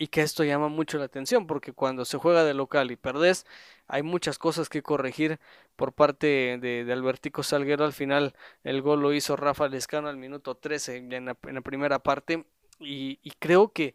y 0.00 0.08
que 0.08 0.22
esto 0.22 0.44
llama 0.44 0.68
mucho 0.68 0.96
la 0.96 1.04
atención 1.04 1.46
porque 1.46 1.74
cuando 1.74 2.06
se 2.06 2.16
juega 2.16 2.42
de 2.42 2.54
local 2.54 2.90
y 2.90 2.96
perdés 2.96 3.44
hay 3.86 4.02
muchas 4.02 4.38
cosas 4.38 4.70
que 4.70 4.82
corregir 4.82 5.38
por 5.76 5.92
parte 5.92 6.56
de, 6.58 6.90
Albertico 6.90 7.42
Salguero. 7.42 7.84
Al 7.84 7.92
final 7.92 8.34
el 8.64 8.80
gol 8.80 9.02
lo 9.02 9.12
hizo 9.12 9.36
Rafa 9.36 9.68
Lescano 9.68 10.08
al 10.08 10.16
minuto 10.16 10.54
13 10.54 10.96
en 10.96 11.26
la, 11.26 11.34
primera 11.34 11.98
parte 11.98 12.46
y, 12.78 13.18
creo 13.40 13.74
que, 13.74 13.94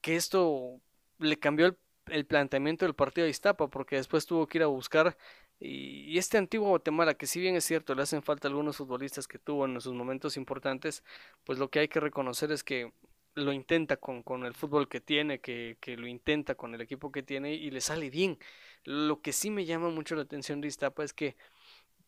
que 0.00 0.14
esto 0.14 0.80
le 1.18 1.40
cambió 1.40 1.76
el, 2.06 2.24
planteamiento 2.24 2.84
del 2.84 2.94
partido 2.94 3.24
de 3.24 3.30
Iztapa 3.30 3.66
porque 3.66 3.96
después 3.96 4.26
tuvo 4.26 4.46
que 4.46 4.58
ir 4.58 4.62
a 4.62 4.68
buscar 4.68 5.16
y, 5.58 6.16
este 6.18 6.38
antiguo 6.38 6.68
Guatemala, 6.68 7.14
que 7.14 7.26
si 7.26 7.40
bien 7.40 7.56
es 7.56 7.64
cierto, 7.64 7.96
le 7.96 8.02
hacen 8.02 8.22
falta 8.22 8.46
algunos 8.46 8.76
futbolistas 8.76 9.26
que 9.26 9.40
tuvo 9.40 9.66
en 9.66 9.80
sus 9.80 9.92
momentos 9.92 10.36
importantes, 10.36 11.02
pues 11.42 11.58
lo 11.58 11.68
que 11.68 11.80
hay 11.80 11.88
que 11.88 11.98
reconocer 11.98 12.52
es 12.52 12.62
que 12.62 12.92
lo 13.34 13.52
intenta 13.52 13.96
con, 13.96 14.22
con 14.22 14.44
el 14.44 14.54
fútbol 14.54 14.88
que 14.88 15.00
tiene, 15.00 15.40
que, 15.40 15.78
que, 15.80 15.96
lo 15.96 16.06
intenta 16.06 16.54
con 16.54 16.74
el 16.74 16.80
equipo 16.80 17.12
que 17.12 17.22
tiene 17.22 17.54
y 17.54 17.70
le 17.70 17.80
sale 17.80 18.10
bien. 18.10 18.38
Lo 18.84 19.20
que 19.22 19.32
sí 19.32 19.50
me 19.50 19.64
llama 19.64 19.90
mucho 19.90 20.16
la 20.16 20.22
atención 20.22 20.60
de 20.60 20.68
Iztapa 20.68 21.04
es 21.04 21.12
que 21.12 21.36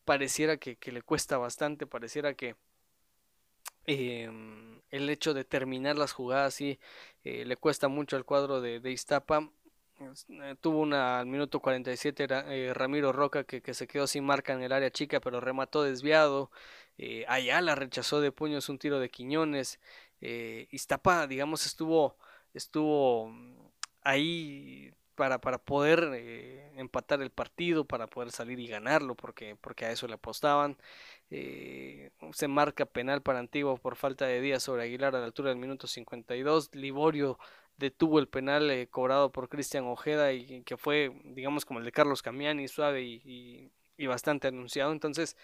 pareciera 0.05 0.57
que, 0.59 0.77
que 0.77 0.93
le 0.93 1.03
cuesta 1.03 1.39
bastante, 1.39 1.87
pareciera 1.87 2.35
que 2.35 2.57
em, 3.87 4.81
el 4.91 5.11
hecho 5.11 5.35
de 5.35 5.45
terminar 5.45 5.97
las 5.97 6.13
jugadas 6.13 6.55
sí 6.55 6.79
eh, 7.25 7.45
le 7.45 7.57
cuesta 7.57 7.89
mucho 7.89 8.17
al 8.17 8.25
cuadro 8.25 8.61
de, 8.61 8.81
de 8.81 8.93
Iztapa. 8.93 9.51
Eh, 10.01 10.57
tuvo 10.61 10.81
una 10.81 11.21
al 11.21 11.27
minuto 11.27 11.61
47 11.61 12.27
eh, 12.29 12.73
Ramiro 12.75 13.13
Roca 13.13 13.45
que, 13.45 13.63
que, 13.63 13.75
se 13.75 13.87
quedó 13.87 14.07
sin 14.07 14.25
marca 14.25 14.53
en 14.53 14.63
el 14.63 14.73
área 14.73 14.91
chica 14.91 15.21
pero 15.21 15.41
remató 15.41 15.83
desviado. 15.83 16.51
Eh, 16.99 17.25
Ayala 17.29 17.75
rechazó 17.75 18.21
de 18.21 18.33
puños 18.33 18.69
un 18.69 18.79
tiro 18.79 18.99
de 19.01 19.11
Quiñones 19.11 19.81
eh, 20.23 20.69
Iztapa, 20.71 21.27
digamos, 21.27 21.67
estuvo, 21.67 22.17
estuvo 22.55 23.29
mm, 23.29 23.57
ahí 24.03 24.93
para, 25.15 25.41
para 25.41 25.59
poder 25.59 26.11
eh, 26.15 26.73
empatar 26.77 27.21
el 27.23 27.31
partido, 27.31 27.85
para 27.85 28.07
poder 28.07 28.31
salir 28.33 28.59
y 28.61 28.67
ganarlo, 28.69 29.15
porque, 29.15 29.57
porque 29.61 29.85
a 29.85 29.91
eso 29.93 30.09
le 30.09 30.15
apostaban. 30.15 30.79
Eh, 31.31 32.11
se 32.33 32.49
marca 32.49 32.87
penal 32.87 33.23
para 33.23 33.39
Antigua 33.39 33.77
por 33.77 33.97
falta 33.97 34.27
de 34.27 34.41
días 34.41 34.63
sobre 34.63 34.83
Aguilar 34.85 35.17
a 35.17 35.21
la 35.21 35.27
altura 35.27 35.51
del 35.51 35.59
minuto 35.59 35.87
52. 35.87 36.75
Liborio 36.75 37.39
detuvo 37.79 38.19
el 38.19 38.29
penal 38.29 38.71
eh, 38.71 38.87
cobrado 38.89 39.33
por 39.33 39.49
Cristian 39.49 39.85
Ojeda 39.85 40.33
y 40.33 40.63
que 40.63 40.77
fue, 40.77 41.13
digamos, 41.25 41.65
como 41.65 41.81
el 41.81 41.85
de 41.85 41.93
Carlos 41.93 42.23
Camiani, 42.23 42.69
suave 42.69 43.03
y, 43.03 43.71
y, 43.97 44.07
bastante 44.07 44.49
anunciado. 44.49 44.93
Entonces, 44.93 45.37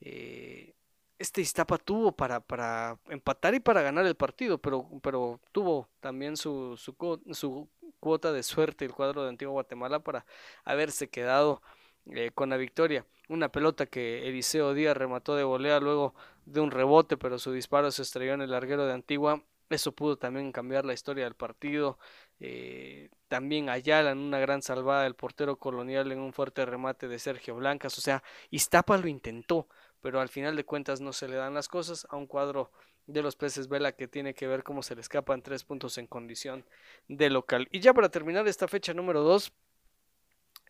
eh, 0.00 0.74
este 1.18 1.40
Iztapa 1.40 1.78
tuvo 1.78 2.12
para, 2.12 2.40
para 2.40 2.98
empatar 3.08 3.54
y 3.54 3.60
para 3.60 3.82
ganar 3.82 4.06
el 4.06 4.16
partido, 4.16 4.58
pero, 4.58 4.88
pero 5.02 5.40
tuvo 5.52 5.88
también 6.00 6.36
su, 6.36 6.76
su, 6.76 7.68
cuota 8.00 8.32
de 8.32 8.42
suerte 8.42 8.84
el 8.84 8.92
cuadro 8.92 9.22
de 9.22 9.28
Antigua 9.28 9.52
Guatemala 9.52 10.00
para 10.00 10.26
haberse 10.64 11.08
quedado 11.08 11.62
eh, 12.06 12.32
con 12.34 12.50
la 12.50 12.56
victoria. 12.56 13.06
Una 13.28 13.50
pelota 13.50 13.86
que 13.86 14.28
Eliseo 14.28 14.74
Díaz 14.74 14.96
remató 14.96 15.36
de 15.36 15.44
volea 15.44 15.78
luego 15.80 16.14
de 16.44 16.60
un 16.60 16.70
rebote, 16.70 17.16
pero 17.16 17.38
su 17.38 17.52
disparo 17.52 17.90
se 17.90 18.02
estrelló 18.02 18.34
en 18.34 18.42
el 18.42 18.50
larguero 18.50 18.86
de 18.86 18.92
Antigua. 18.92 19.42
Eso 19.70 19.92
pudo 19.92 20.18
también 20.18 20.52
cambiar 20.52 20.84
la 20.84 20.92
historia 20.92 21.24
del 21.24 21.34
partido. 21.34 21.98
Eh, 22.40 23.08
también 23.28 23.68
Ayala 23.70 24.10
en 24.10 24.18
una 24.18 24.40
gran 24.40 24.62
salvada 24.62 25.04
del 25.04 25.14
portero 25.14 25.56
colonial 25.56 26.10
en 26.12 26.18
un 26.18 26.32
fuerte 26.32 26.66
remate 26.66 27.08
de 27.08 27.18
Sergio 27.18 27.54
Blancas. 27.54 27.96
O 27.96 28.00
sea, 28.00 28.22
Iztapa 28.50 28.98
lo 28.98 29.06
intentó, 29.06 29.68
pero 30.02 30.20
al 30.20 30.28
final 30.28 30.56
de 30.56 30.64
cuentas 30.64 31.00
no 31.00 31.12
se 31.12 31.28
le 31.28 31.36
dan 31.36 31.54
las 31.54 31.68
cosas 31.68 32.06
a 32.10 32.16
un 32.16 32.26
cuadro 32.26 32.70
de 33.06 33.22
los 33.22 33.36
peces 33.36 33.68
vela 33.68 33.92
que 33.92 34.08
tiene 34.08 34.34
que 34.34 34.46
ver 34.46 34.62
cómo 34.62 34.82
se 34.82 34.94
le 34.94 35.00
escapan 35.00 35.42
tres 35.42 35.64
puntos 35.64 35.96
en 35.98 36.06
condición 36.06 36.64
de 37.08 37.30
local. 37.30 37.68
Y 37.70 37.80
ya 37.80 37.94
para 37.94 38.10
terminar 38.10 38.46
esta 38.46 38.68
fecha 38.68 38.92
número 38.92 39.22
2, 39.22 39.52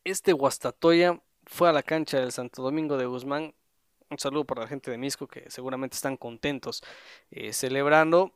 este 0.05 0.33
Guastatoya 0.33 1.21
fue 1.47 1.69
a 1.69 1.73
la 1.73 1.83
cancha 1.83 2.21
del 2.21 2.33
Santo 2.33 2.63
Domingo 2.63 2.97
de 2.97 3.07
Guzmán. 3.07 3.55
Un 4.11 4.19
saludo 4.19 4.45
para 4.45 4.63
la 4.63 4.69
gente 4.69 4.91
de 4.91 4.99
Misco 4.99 5.27
que 5.27 5.51
seguramente 5.51 5.97
están 5.97 6.17
contentos 6.17 6.83
eh, 7.31 7.53
celebrando 7.53 8.33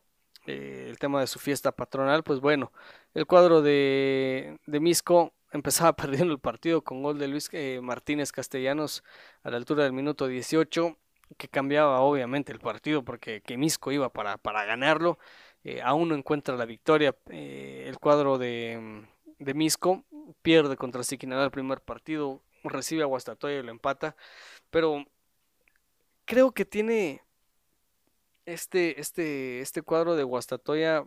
eh, 0.46 0.86
el 0.88 0.98
tema 0.98 1.20
de 1.20 1.26
su 1.26 1.38
fiesta 1.38 1.72
patronal. 1.72 2.22
Pues 2.22 2.40
bueno, 2.40 2.72
el 3.14 3.26
cuadro 3.26 3.62
de, 3.62 4.58
de 4.66 4.80
Misco 4.80 5.32
empezaba 5.56 5.94
perdiendo 5.96 6.32
el 6.32 6.38
partido 6.38 6.82
con 6.82 7.02
gol 7.02 7.18
de 7.18 7.28
Luis 7.28 7.48
eh, 7.52 7.80
Martínez 7.82 8.32
Castellanos 8.32 9.02
a 9.42 9.50
la 9.50 9.56
altura 9.56 9.84
del 9.84 9.92
minuto 9.92 10.26
18, 10.28 10.96
que 11.36 11.48
cambiaba 11.48 12.00
obviamente 12.00 12.52
el 12.52 12.60
partido 12.60 13.04
porque 13.04 13.42
Misco 13.56 13.92
iba 13.92 14.12
para, 14.12 14.38
para 14.38 14.64
ganarlo. 14.64 15.18
Eh, 15.64 15.82
aún 15.82 16.08
no 16.08 16.14
encuentra 16.14 16.56
la 16.56 16.64
victoria 16.64 17.16
el 17.28 17.98
cuadro 17.98 18.38
de, 18.38 19.04
de, 19.38 19.54
Misco, 19.54 20.04
pierde 20.42 20.76
contra 20.76 21.02
Siquinalá 21.02 21.44
el 21.44 21.50
primer 21.50 21.80
partido, 21.80 22.40
recibe 22.62 23.02
a 23.02 23.06
Guastatoya 23.06 23.58
y 23.58 23.62
lo 23.64 23.72
empata, 23.72 24.14
pero 24.70 25.04
creo 26.24 26.52
que 26.52 26.64
tiene 26.64 27.22
este, 28.44 29.00
este, 29.00 29.60
este 29.60 29.82
cuadro 29.82 30.14
de 30.14 30.22
Guastatoya 30.22 31.04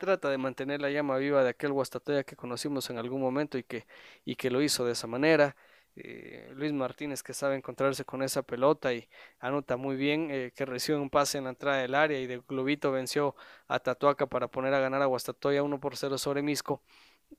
trata 0.00 0.30
de 0.30 0.38
mantener 0.38 0.80
la 0.80 0.90
llama 0.90 1.18
viva 1.18 1.44
de 1.44 1.50
aquel 1.50 1.72
Guastatoya 1.72 2.24
que 2.24 2.36
conocimos 2.36 2.90
en 2.90 2.98
algún 2.98 3.20
momento 3.20 3.58
y 3.58 3.64
que, 3.64 3.86
y 4.24 4.36
que 4.36 4.50
lo 4.50 4.62
hizo 4.62 4.84
de 4.84 4.92
esa 4.92 5.06
manera. 5.06 5.56
Eh, 5.96 6.50
Luis 6.54 6.72
Martínez 6.72 7.22
que 7.22 7.34
sabe 7.34 7.56
encontrarse 7.56 8.04
con 8.04 8.22
esa 8.22 8.42
pelota 8.42 8.92
y 8.94 9.08
anota 9.40 9.76
muy 9.76 9.96
bien, 9.96 10.28
eh, 10.30 10.52
que 10.54 10.64
recibe 10.64 10.98
un 10.98 11.10
pase 11.10 11.38
en 11.38 11.44
la 11.44 11.50
entrada 11.50 11.78
del 11.78 11.94
área 11.94 12.18
y 12.20 12.26
de 12.26 12.42
globito 12.48 12.92
venció 12.92 13.36
a 13.68 13.80
Tatuaca 13.80 14.26
para 14.26 14.48
poner 14.48 14.72
a 14.74 14.80
ganar 14.80 15.02
a 15.02 15.06
Guastatoya 15.06 15.62
1 15.62 15.80
por 15.80 15.96
0 15.96 16.18
sobre 16.18 16.42
Misco. 16.42 16.82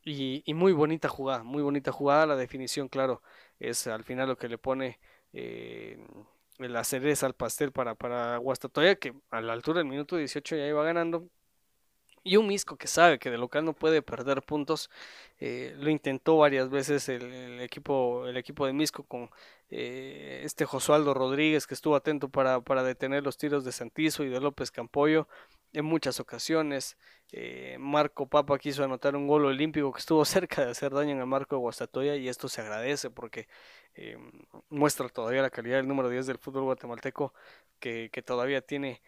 Y, 0.06 0.44
muy 0.54 0.74
bonita 0.74 1.10
jugada, 1.10 1.44
muy 1.44 1.64
bonita 1.64 1.92
jugada. 1.92 2.26
La 2.26 2.36
definición, 2.36 2.88
claro, 2.90 3.22
es 3.60 3.88
al 3.88 4.04
final 4.04 4.30
lo 4.30 4.38
que 4.38 4.48
le 4.50 4.58
pone 4.58 5.00
eh, 5.34 5.98
la 6.60 6.84
cereza 6.84 7.26
al 7.26 7.36
pastel 7.36 7.72
para, 7.72 7.96
para 7.96 8.38
Guastatoya, 8.38 8.96
que 8.96 9.14
a 9.32 9.42
la 9.42 9.54
altura 9.54 9.80
del 9.80 9.88
minuto 9.88 10.18
18 10.18 10.56
ya 10.56 10.68
iba 10.68 10.84
ganando 10.84 11.30
y 12.24 12.38
un 12.38 12.48
Misco 12.48 12.78
que 12.78 12.88
sabe 12.88 13.20
que 13.20 13.32
de 13.32 13.38
local 13.38 13.66
no 13.66 13.74
puede 13.74 14.02
perder 14.02 14.44
puntos, 14.44 14.90
eh, 15.40 15.76
lo 15.78 15.90
intentó 15.90 16.38
varias 16.38 16.70
veces 16.70 17.10
el, 17.10 17.60
equipo, 17.62 18.28
el 18.28 18.38
equipo 18.38 18.66
de 18.66 18.74
Misco 18.74 19.04
con 19.04 19.30
eh, 19.70 20.42
este 20.44 20.66
Josualdo 20.66 21.14
Rodríguez 21.14 21.66
que 21.66 21.74
estuvo 21.74 21.96
atento 21.96 22.30
para, 22.30 22.62
para, 22.62 22.84
detener 22.84 23.24
los 23.24 23.38
tiros 23.38 23.66
de 23.66 23.72
Santizo 23.72 24.24
y 24.24 24.30
de 24.30 24.40
López 24.40 24.70
Campoyo 24.72 25.28
en 25.74 25.86
muchas 25.86 26.20
ocasiones. 26.20 26.98
Eh, 27.32 27.78
Marco 27.80 28.28
Papa 28.28 28.60
quiso 28.60 28.84
anotar 28.84 29.16
un 29.16 29.28
gol 29.28 29.46
olímpico 29.46 29.92
que 29.92 30.00
estuvo 30.00 30.24
cerca 30.26 30.66
de 30.66 30.72
hacer 30.72 30.92
daño 30.94 31.12
en 31.12 31.20
el 31.20 31.28
marco 31.28 31.56
de 31.56 31.62
Guastatoya 31.62 32.16
y 32.18 32.28
esto 32.30 32.48
se 32.50 32.62
agradece 32.62 33.10
porque 33.10 33.48
muestra 34.70 35.10
todavía 35.10 35.42
la 35.42 35.50
calidad 35.50 35.78
del 35.78 35.88
número 35.88 36.10
10 36.10 36.26
del 36.28 36.38
fútbol 36.38 36.64
guatemalteco 36.64 37.34
que, 37.80 38.10
que 38.12 38.22
todavía 38.22 38.62
tiene 38.62 39.02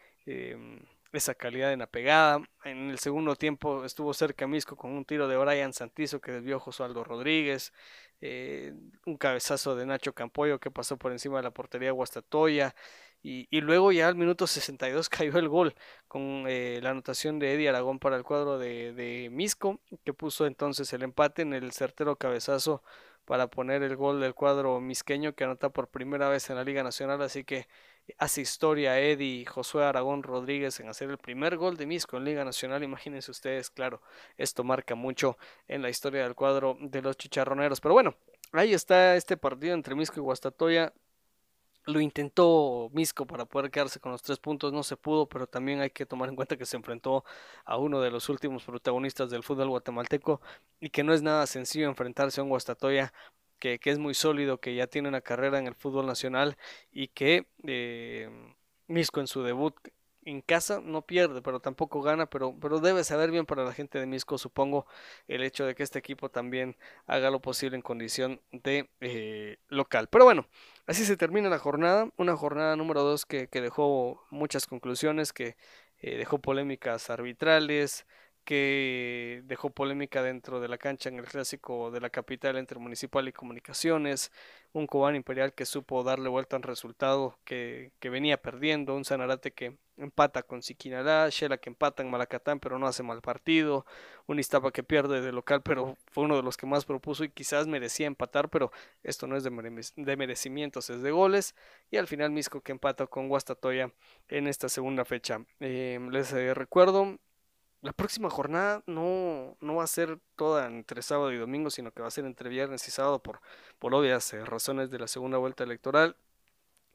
esa 1.18 1.36
calidad 1.36 1.74
en 1.74 1.80
la 1.80 1.88
pegada. 1.88 2.42
En 2.64 2.90
el 2.90 3.00
segundo 3.00 3.36
tiempo 3.36 3.86
estuvo 3.86 4.14
cerca 4.14 4.48
Misco 4.48 4.76
con 4.76 4.92
un 4.92 5.06
tiro 5.06 5.28
de 5.28 5.38
Brian 5.38 5.74
Santizo 5.74 6.22
que 6.22 6.32
desvió 6.32 6.60
Josualdo 6.60 7.04
Rodríguez, 7.04 7.74
eh, 8.22 8.74
un 9.06 9.18
cabezazo 9.18 9.76
de 9.76 9.86
Nacho 9.86 10.14
Campoyo 10.14 10.60
que 10.60 10.72
pasó 10.72 10.98
por 10.98 11.12
encima 11.12 11.38
de 11.38 11.44
la 11.44 11.52
portería 11.52 11.92
Guastatoya. 11.92 12.76
Y, 13.22 13.48
y 13.50 13.62
luego 13.62 13.92
ya 13.94 14.10
al 14.10 14.16
minuto 14.16 14.48
62 14.48 15.10
cayó 15.10 15.38
el 15.40 15.48
gol 15.50 15.76
con 16.08 16.46
eh, 16.48 16.80
la 16.82 16.90
anotación 16.92 17.40
de 17.40 17.54
Eddie 17.54 17.70
Aragón 17.70 18.00
para 18.00 18.18
el 18.18 18.24
cuadro 18.24 18.60
de, 18.60 18.94
de 18.94 19.30
Misco, 19.30 19.80
que 20.04 20.14
puso 20.14 20.46
entonces 20.46 20.92
el 20.94 21.04
empate 21.04 21.42
en 21.44 21.54
el 21.54 21.72
certero 21.72 22.18
cabezazo 22.18 22.84
para 23.26 23.48
poner 23.48 23.84
el 23.84 23.96
gol 23.96 24.20
del 24.22 24.34
cuadro 24.34 24.80
misqueño 24.80 25.34
que 25.34 25.44
anota 25.44 25.70
por 25.70 25.88
primera 25.88 26.30
vez 26.30 26.50
en 26.50 26.58
la 26.58 26.64
Liga 26.64 26.84
Nacional. 26.84 27.22
Así 27.22 27.44
que 27.44 27.68
hace 28.18 28.42
historia 28.42 29.00
Eddie 29.00 29.46
Josué 29.46 29.86
Aragón 29.86 30.24
Rodríguez 30.24 30.80
en 30.80 30.90
hacer 30.90 31.10
el 31.10 31.18
primer 31.18 31.58
gol 31.58 31.78
de 31.78 31.86
Misco 31.86 32.18
en 32.18 32.26
Liga 32.26 32.44
Nacional. 32.44 32.84
Imagínense 32.84 33.32
ustedes, 33.32 33.70
claro, 33.70 34.02
esto 34.38 34.64
marca 34.64 34.96
mucho 34.96 35.38
en 35.68 35.82
la 35.82 35.90
historia 35.90 36.24
del 36.24 36.36
cuadro 36.36 36.78
de 36.80 37.02
los 37.02 37.18
chicharroneros. 37.18 37.82
Pero 37.82 37.94
bueno, 37.94 38.16
ahí 38.52 38.74
está 38.74 39.16
este 39.16 39.38
partido 39.38 39.74
entre 39.74 39.96
Misco 39.96 40.20
y 40.20 40.24
Guastatoya. 40.24 40.94
Lo 41.86 42.00
intentó 42.00 42.90
Misco 42.94 43.26
para 43.26 43.46
poder 43.46 43.72
quedarse 43.72 44.00
con 44.00 44.12
los 44.12 44.22
tres 44.22 44.40
puntos, 44.40 44.72
no 44.74 44.84
se 44.84 44.98
pudo, 44.98 45.28
pero 45.28 45.48
también 45.48 45.82
hay 45.82 45.90
que 45.90 46.06
tomar 46.06 46.30
en 46.30 46.36
cuenta 46.36 46.58
que 46.58 46.66
se 46.66 46.78
enfrentó 46.78 47.26
a 47.66 47.78
uno 47.78 48.02
de 48.02 48.12
los 48.12 48.30
últimos 48.30 48.64
protagonistas 48.64 49.30
del 49.30 49.44
fútbol 49.44 49.70
guatemalteco 49.70 50.42
y 50.80 50.90
que 50.90 51.04
no 51.04 51.14
es 51.14 51.22
nada 51.22 51.46
sencillo 51.48 51.88
enfrentarse 51.88 52.40
a 52.42 52.44
un 52.44 52.50
Guastatoya 52.50 53.14
que, 53.60 53.80
es 53.86 53.98
muy 53.98 54.14
sólido, 54.14 54.60
que 54.60 54.76
ya 54.76 54.88
tiene 54.88 55.08
una 55.08 55.22
carrera 55.22 55.58
en 55.60 55.68
el 55.68 55.76
fútbol 55.76 56.06
nacional 56.06 56.58
y 56.92 57.08
que 57.08 57.48
eh, 57.66 58.30
Misco 58.88 59.22
en 59.22 59.28
su 59.28 59.42
debut 59.44 59.74
en 60.26 60.42
casa 60.42 60.82
no 60.82 61.02
pierde, 61.04 61.42
pero 61.42 61.60
tampoco 61.60 62.02
gana, 62.02 62.26
pero, 62.26 62.56
pero 62.60 62.80
debe 62.80 63.04
saber 63.04 63.32
bien 63.32 63.46
para 63.46 63.64
la 63.64 63.74
gente 63.74 64.00
de 64.00 64.06
Misco, 64.06 64.38
supongo, 64.38 64.86
el 65.28 65.44
hecho 65.44 65.66
de 65.66 65.76
que 65.76 65.84
este 65.84 66.00
equipo 66.00 66.30
también 66.30 66.76
haga 67.08 67.30
lo 67.30 67.42
posible 67.42 67.76
en 67.76 67.82
condición 67.82 68.42
de 68.52 68.90
eh, 69.02 69.58
local. 69.70 70.08
Pero 70.10 70.26
bueno, 70.26 70.48
así 70.88 71.06
se 71.06 71.18
termina 71.18 71.50
la 71.50 71.60
jornada, 71.60 72.10
una 72.18 72.36
jornada 72.36 72.76
número 72.76 73.04
2 73.04 73.26
que, 73.26 73.48
que, 73.48 73.62
dejó 73.62 74.26
muchas 74.32 74.68
conclusiones, 74.68 75.34
que 75.34 75.58
eh, 76.00 76.18
dejó 76.18 76.40
polémicas 76.40 77.10
arbitrales, 77.10 78.06
que 78.44 79.42
dejó 79.46 79.70
polémica 79.70 80.22
dentro 80.22 80.60
de 80.60 80.68
la 80.68 80.78
cancha 80.78 81.10
en 81.10 81.18
el 81.18 81.26
clásico 81.26 81.92
de 81.92 82.02
la 82.02 82.10
capital 82.10 82.58
entre 82.58 82.80
Municipal 82.80 83.28
y 83.28 83.32
Comunicaciones, 83.32 84.32
un 84.74 84.88
Cobán 84.88 85.16
Imperial 85.16 85.54
que 85.54 85.66
supo 85.66 86.04
darle 86.04 86.30
vuelta 86.30 86.56
al 86.58 86.64
resultado 86.64 87.40
que, 87.46 87.92
venía 88.02 88.42
perdiendo, 88.42 88.96
un 88.96 89.06
Sanarate 89.06 89.54
que 89.54 89.78
empata 89.98 90.44
con 90.44 90.64
Siquinalá, 90.64 91.30
Shela 91.30 91.58
que 91.58 91.70
empata 91.70 92.04
en 92.04 92.12
Malacatán 92.12 92.60
pero 92.60 92.80
no 92.80 92.88
hace 92.88 93.04
mal 93.04 93.22
partido, 93.22 93.86
un 94.28 94.40
Iztapa 94.40 94.72
que 94.72 94.84
pierde 94.84 95.22
de 95.22 95.32
local 95.32 95.62
pero 95.62 95.98
fue 96.12 96.24
uno 96.24 96.36
de 96.36 96.44
los 96.44 96.58
que 96.58 96.66
más 96.66 96.86
propuso 96.86 97.24
y 97.24 97.30
quizás 97.30 97.68
merecía 97.68 98.08
empatar, 98.08 98.50
pero 98.50 98.72
esto 99.04 99.28
no 99.28 99.38
es 99.38 99.44
de, 99.44 100.16
merecimientos, 100.18 100.90
es 100.90 101.02
de 101.02 101.12
goles, 101.12 101.56
y 101.92 101.98
al 101.98 102.08
final 102.08 102.32
Misco 102.32 102.62
que 102.62 102.72
empata 102.72 103.08
con 103.08 103.30
Guastatoya 103.30 103.92
en 104.30 104.48
esta 104.48 104.70
segunda 104.70 105.06
fecha. 105.06 105.46
Eh, 105.60 106.00
les 106.12 106.34
eh, 106.34 106.54
recuerdo 106.54 107.20
la 107.84 107.92
próxima 107.92 108.30
jornada 108.30 108.82
no, 108.88 109.58
no 109.60 109.76
va 109.76 109.84
a 109.84 109.88
ser 109.88 110.18
toda 110.38 110.68
entre 110.68 111.02
sábado 111.02 111.34
y 111.34 111.38
domingo, 111.38 111.70
sino 111.70 111.92
que 111.92 112.02
va 112.02 112.08
a 112.08 112.12
ser 112.12 112.26
entre 112.26 112.50
viernes 112.50 112.88
y 112.88 112.92
sábado 112.92 113.22
por, 113.22 113.42
por 113.78 113.94
obvias 113.94 114.34
eh, 114.34 114.46
razones 114.46 114.90
de 114.90 115.00
la 115.00 115.08
segunda 115.08 115.38
vuelta 115.38 115.66
electoral. 115.66 116.16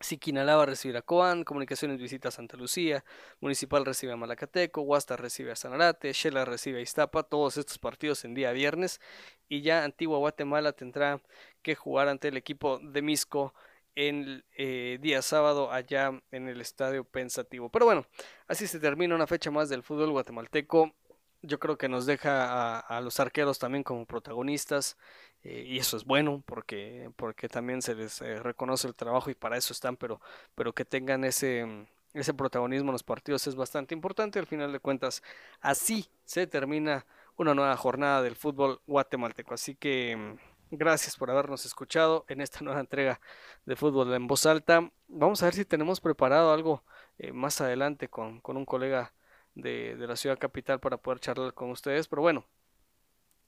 Siquinalá 0.01 0.57
va 0.57 0.65
a 0.65 1.03
Coan, 1.03 1.43
Comunicaciones 1.43 1.99
visita 1.99 2.29
a 2.29 2.31
Santa 2.31 2.57
Lucía, 2.57 3.05
Municipal 3.41 3.85
recibe 3.85 4.13
a 4.13 4.17
Malacateco, 4.17 4.83
Huasta 4.83 5.17
recibe 5.17 5.51
a 5.51 5.57
Sanarate, 5.57 6.13
Shela 6.13 6.45
recibe 6.45 6.79
a 6.79 6.83
Iztapa, 6.83 7.25
todos 7.25 7.57
estos 7.57 7.79
partidos 7.79 8.25
en 8.25 8.35
día 8.35 8.53
viernes 8.53 9.01
y 9.49 9.63
ya 9.63 9.83
Antigua 9.85 10.19
Guatemala 10.19 10.73
tendrá 10.73 11.21
que 11.63 11.75
jugar 11.75 12.09
ante 12.09 12.29
el 12.29 12.37
equipo 12.37 12.79
de 12.79 13.03
Misco 13.03 13.55
en 13.97 14.45
eh, 14.57 14.99
día 15.01 15.23
sábado 15.23 15.73
allá 15.73 16.13
en 16.31 16.49
el 16.49 16.61
estadio 16.61 17.03
pensativo. 17.03 17.69
Pero 17.69 17.85
bueno, 17.85 18.07
así 18.47 18.69
se 18.69 18.79
termina 18.79 19.17
una 19.17 19.27
fecha 19.27 19.51
más 19.51 19.69
del 19.69 19.83
fútbol 19.83 20.13
guatemalteco. 20.13 20.95
Yo 21.43 21.59
creo 21.59 21.79
que 21.79 21.89
nos 21.89 22.07
deja 22.07 22.81
a, 22.81 23.01
los 23.01 23.21
arqueros 23.21 23.59
también 23.59 23.85
como 23.85 24.07
protagonistas 24.07 24.97
eh, 25.43 25.65
y 25.67 25.79
eso 25.79 25.97
es 25.97 26.05
bueno 26.05 26.43
porque, 26.45 27.11
porque 27.17 27.49
también 27.49 27.81
se 27.81 27.95
les 27.95 28.21
eh, 28.23 28.41
reconoce 28.41 28.89
el 28.89 28.95
trabajo 28.95 29.31
y 29.31 29.35
para 29.35 29.57
eso 29.57 29.73
están, 29.73 29.97
pero, 29.97 30.21
pero 30.55 30.73
que 30.73 30.85
tengan 30.85 31.25
ese, 31.25 31.87
ese 32.13 32.35
protagonismo 32.35 32.89
en 32.91 32.95
los 32.95 33.05
partidos 33.05 33.47
es 33.47 33.55
bastante 33.55 33.95
importante. 33.95 34.39
Al 34.39 34.47
final 34.47 34.73
de 34.73 34.81
cuentas, 34.81 35.23
así 35.61 36.09
se 36.25 36.47
termina 36.47 37.07
una 37.37 37.55
nueva 37.55 37.77
jornada 37.77 38.23
del 38.23 38.35
fútbol 38.35 38.81
guatemalteco. 38.87 39.55
Así 39.55 39.77
que 39.77 40.37
Gracias 40.71 41.17
por 41.17 41.31
habernos 41.31 41.65
escuchado 41.65 42.27
en 42.29 42.43
esta 42.43 42.61
nueva 42.61 42.81
entrega 42.81 43.21
de 43.65 43.75
fútbol 43.75 44.13
en 44.13 44.27
voz 44.27 44.45
alta. 44.45 44.91
Vamos 45.09 45.43
a 45.43 45.47
ver 45.47 45.55
si 45.55 45.65
tenemos 45.65 45.99
preparado 45.99 46.53
algo 46.53 46.85
eh, 47.19 47.33
más 47.33 47.63
adelante 47.63 48.09
con, 48.09 48.43
un 48.45 48.67
colega 48.67 49.15
de, 49.55 49.97
la 49.99 50.17
ciudad 50.17 50.39
capital 50.39 50.81
para 50.81 50.97
poder 50.97 51.21
charlar 51.21 51.55
con 51.55 51.71
ustedes. 51.71 52.09
Pero 52.09 52.23
bueno, 52.23 52.47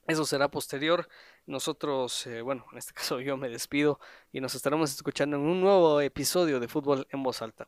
eso 0.07 0.25
será 0.25 0.49
posterior. 0.49 1.07
Nosotros, 1.45 2.27
eh, 2.27 2.41
bueno, 2.41 2.65
en 2.71 2.77
este 2.77 2.93
caso 2.95 3.19
yo 3.19 3.37
me 3.37 3.49
despido 3.49 3.99
y 4.31 4.41
nos 4.41 4.55
estaremos 4.55 4.91
escuchando 4.91 5.37
en 5.37 5.43
un 5.43 5.61
nuevo 5.61 6.01
episodio 6.01 6.59
de 6.59 6.67
fútbol 6.67 7.07
en 7.11 7.23
voz 7.23 7.41
alta. 7.41 7.67